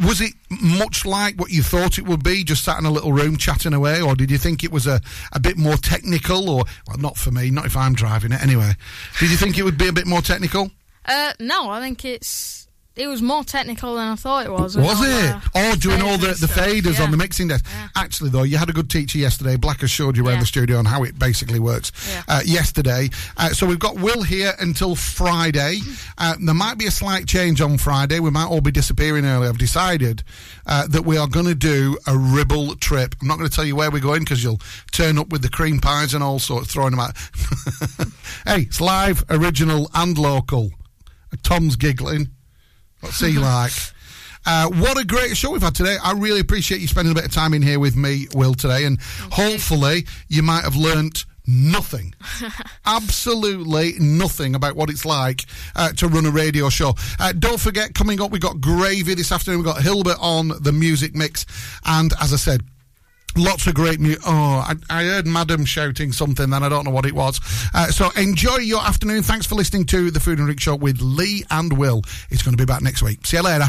Was 0.00 0.20
it 0.20 0.32
much 0.50 1.06
like 1.06 1.40
what 1.40 1.50
you 1.50 1.62
thought 1.62 1.98
it 1.98 2.04
would 2.04 2.22
be, 2.22 2.44
just 2.44 2.64
sat 2.64 2.78
in 2.78 2.84
a 2.84 2.90
little 2.90 3.12
room 3.12 3.36
chatting 3.36 3.72
away, 3.72 4.02
or 4.02 4.14
did 4.14 4.30
you 4.30 4.38
think 4.38 4.62
it 4.62 4.70
was 4.70 4.86
a, 4.86 5.00
a 5.32 5.40
bit 5.40 5.56
more 5.56 5.76
technical? 5.76 6.50
Or 6.50 6.64
well, 6.86 6.98
not 6.98 7.16
for 7.16 7.30
me, 7.30 7.50
not 7.50 7.66
if 7.66 7.76
I'm 7.76 7.94
driving 7.94 8.32
it 8.32 8.42
anyway. 8.42 8.72
Did 9.18 9.30
you 9.30 9.36
think 9.36 9.58
it 9.58 9.62
would 9.62 9.78
be 9.78 9.88
a 9.88 9.92
bit 9.92 10.06
more 10.06 10.20
technical? 10.20 10.70
Uh, 11.06 11.32
no, 11.40 11.70
I 11.70 11.80
think 11.80 12.04
it's 12.04 12.68
it 12.96 13.06
was 13.06 13.22
more 13.22 13.44
technical 13.44 13.94
than 13.94 14.08
I 14.08 14.14
thought 14.16 14.44
it 14.46 14.52
was. 14.52 14.76
Was 14.76 15.00
it? 15.00 15.06
the 15.06 15.40
Oh, 15.54 15.74
doing 15.76 16.02
all 16.02 16.18
the, 16.18 16.28
faders 16.28 16.40
the 16.40 16.46
faders 16.48 16.98
Yeah. 16.98 17.04
on 17.04 17.10
the 17.12 17.16
mixing 17.16 17.48
desk. 17.48 17.64
Actually, 17.96 18.30
though, 18.30 18.42
you 18.42 18.58
had 18.58 18.68
a 18.68 18.72
good 18.72 18.90
teacher 18.90 19.16
yesterday. 19.16 19.56
Black 19.56 19.80
has 19.80 19.90
showed 19.90 20.16
you 20.16 20.24
around 20.26 20.34
Yeah. 20.34 20.40
the 20.40 20.46
studio 20.46 20.78
on 20.78 20.84
how 20.84 21.04
it 21.04 21.18
basically 21.18 21.60
works 21.60 21.92
Yeah. 22.08 22.22
uh, 22.28 22.40
yesterday. 22.44 23.08
Uh, 23.36 23.50
so 23.50 23.64
we've 23.66 23.78
got 23.78 23.96
Will 23.96 24.22
here 24.22 24.54
until 24.58 24.96
Friday. 24.96 25.80
Uh, 26.18 26.34
there 26.40 26.54
might 26.54 26.78
be 26.78 26.86
a 26.86 26.90
slight 26.90 27.26
change 27.26 27.60
on 27.60 27.78
Friday. 27.78 28.18
We 28.20 28.30
might 28.30 28.46
all 28.46 28.60
be 28.60 28.72
disappearing 28.72 29.24
early. 29.24 29.46
I've 29.48 29.56
decided 29.58 30.22
uh, 30.66 30.86
that 30.88 31.04
we 31.04 31.16
are 31.16 31.26
going 31.28 31.46
to 31.46 31.54
do 31.54 31.96
a 32.06 32.16
Ribble 32.18 32.76
trip. 32.76 33.14
I'm 33.22 33.28
not 33.28 33.38
going 33.38 33.48
to 33.48 33.54
tell 33.54 33.64
you 33.64 33.76
where 33.76 33.90
we're 33.90 34.00
going 34.00 34.20
because 34.20 34.42
you'll 34.44 34.60
turn 34.92 35.16
up 35.16 35.28
with 35.30 35.42
the 35.42 35.48
cream 35.48 35.78
pies 35.80 36.12
and 36.12 36.22
all 36.22 36.38
sorts, 36.38 36.72
throwing 36.72 36.90
them 36.90 37.00
out. 37.00 37.16
hey, 38.46 38.62
it's 38.62 38.80
live, 38.80 39.24
original, 39.30 39.90
and 39.94 40.18
local. 40.18 40.70
Tom's 41.42 41.76
giggling. 41.76 42.28
What's 43.00 43.20
he 43.20 43.38
like? 43.38 43.72
Uh, 44.46 44.68
what 44.68 44.98
a 44.98 45.04
great 45.04 45.36
show 45.36 45.50
we've 45.50 45.62
had 45.62 45.74
today. 45.74 45.96
I 46.02 46.12
really 46.12 46.40
appreciate 46.40 46.80
you 46.80 46.86
spending 46.86 47.12
a 47.12 47.14
bit 47.14 47.24
of 47.24 47.32
time 47.32 47.52
in 47.52 47.62
here 47.62 47.78
with 47.78 47.96
me, 47.96 48.26
Will, 48.34 48.54
today. 48.54 48.84
And 48.84 48.98
hopefully, 49.30 50.06
you 50.28 50.42
might 50.42 50.64
have 50.64 50.76
learnt 50.76 51.26
nothing. 51.46 52.14
Absolutely 52.86 53.94
nothing 53.98 54.54
about 54.54 54.76
what 54.76 54.88
it's 54.88 55.04
like 55.04 55.44
uh, 55.76 55.92
to 55.92 56.08
run 56.08 56.24
a 56.26 56.30
radio 56.30 56.68
show. 56.68 56.94
Uh, 57.18 57.32
don't 57.32 57.60
forget, 57.60 57.94
coming 57.94 58.20
up, 58.20 58.30
we've 58.30 58.40
got 58.40 58.60
Gravy 58.60 59.14
this 59.14 59.32
afternoon. 59.32 59.58
We've 59.60 59.66
got 59.66 59.82
Hilbert 59.82 60.18
on 60.20 60.52
the 60.60 60.72
music 60.72 61.14
mix. 61.14 61.44
And 61.84 62.12
as 62.20 62.32
I 62.32 62.36
said, 62.36 62.62
Lots 63.36 63.66
of 63.66 63.74
great 63.74 64.00
music. 64.00 64.22
Oh, 64.26 64.30
I, 64.30 64.74
I 64.90 65.04
heard 65.04 65.26
Madam 65.26 65.64
shouting 65.64 66.12
something, 66.12 66.50
then 66.50 66.62
I 66.62 66.68
don't 66.68 66.84
know 66.84 66.90
what 66.90 67.06
it 67.06 67.14
was. 67.14 67.40
Uh, 67.72 67.86
so 67.86 68.10
enjoy 68.16 68.56
your 68.56 68.82
afternoon. 68.82 69.22
Thanks 69.22 69.46
for 69.46 69.54
listening 69.54 69.86
to 69.86 70.10
the 70.10 70.20
Food 70.20 70.38
and 70.38 70.46
Drink 70.46 70.60
Show 70.60 70.76
with 70.76 71.00
Lee 71.00 71.44
and 71.50 71.76
Will. 71.76 72.02
It's 72.30 72.42
going 72.42 72.56
to 72.56 72.60
be 72.60 72.66
back 72.66 72.82
next 72.82 73.02
week. 73.02 73.26
See 73.26 73.36
you 73.36 73.42
later. 73.42 73.66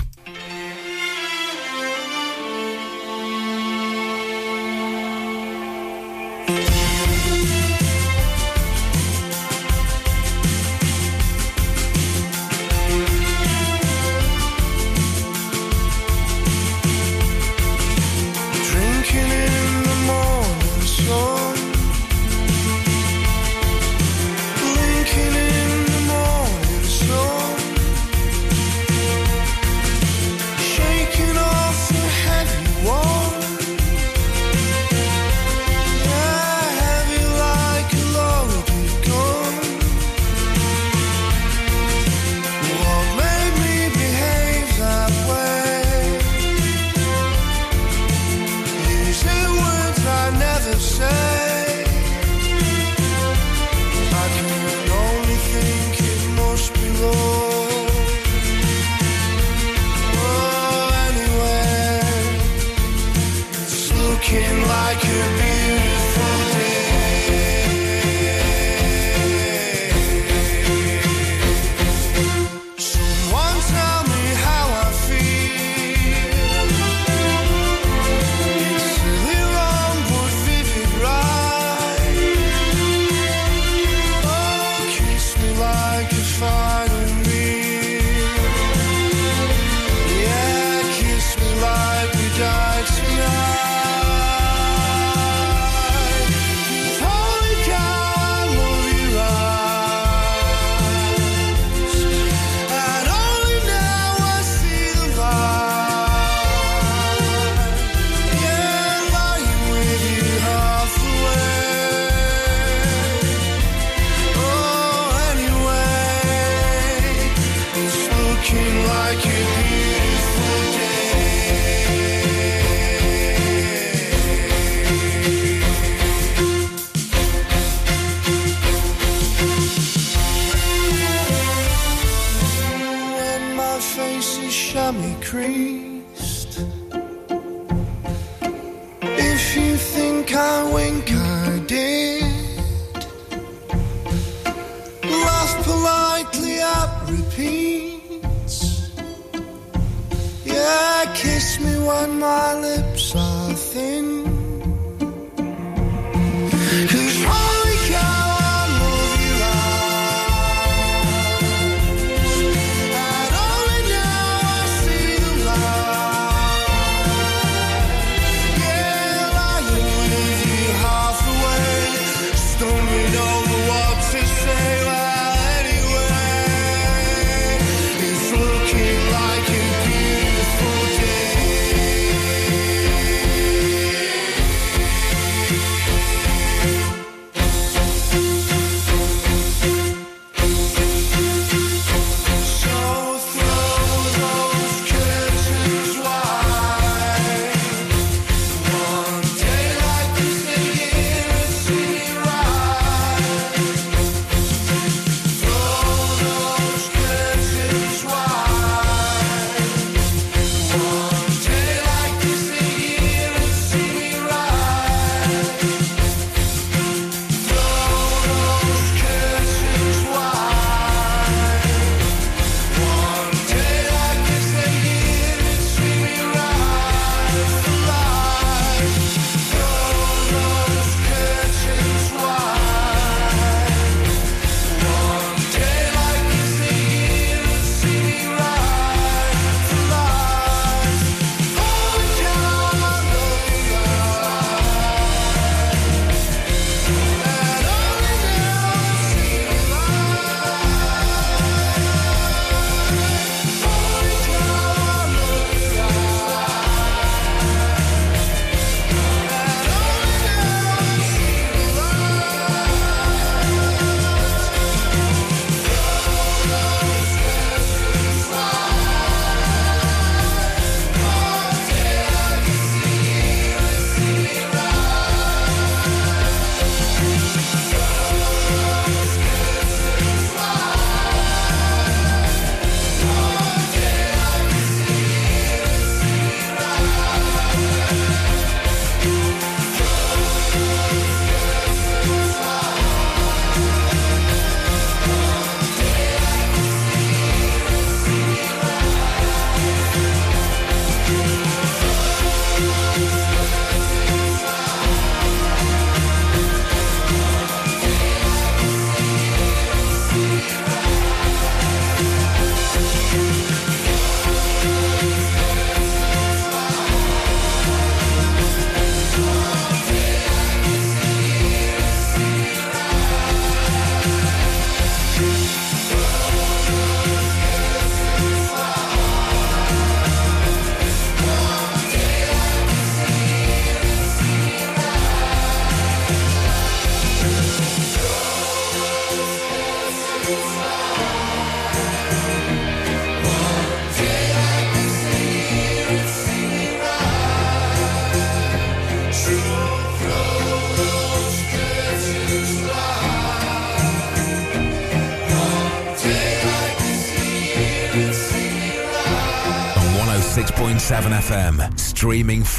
Kiss 151.16 151.60
me 151.60 151.78
when 151.78 152.20
my 152.20 152.54
lips 152.60 153.16
are 153.16 153.54
thin. 153.54 154.11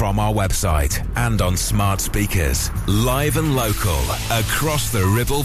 From 0.03 0.19
our 0.19 0.33
website 0.33 1.01
and 1.15 1.41
on 1.41 1.55
smart 1.55 2.01
speakers. 2.01 2.69
Live 2.89 3.37
and 3.37 3.55
local 3.55 4.01
across 4.29 4.91
the 4.91 5.05
Ribble 5.05 5.39
Valley. 5.39 5.41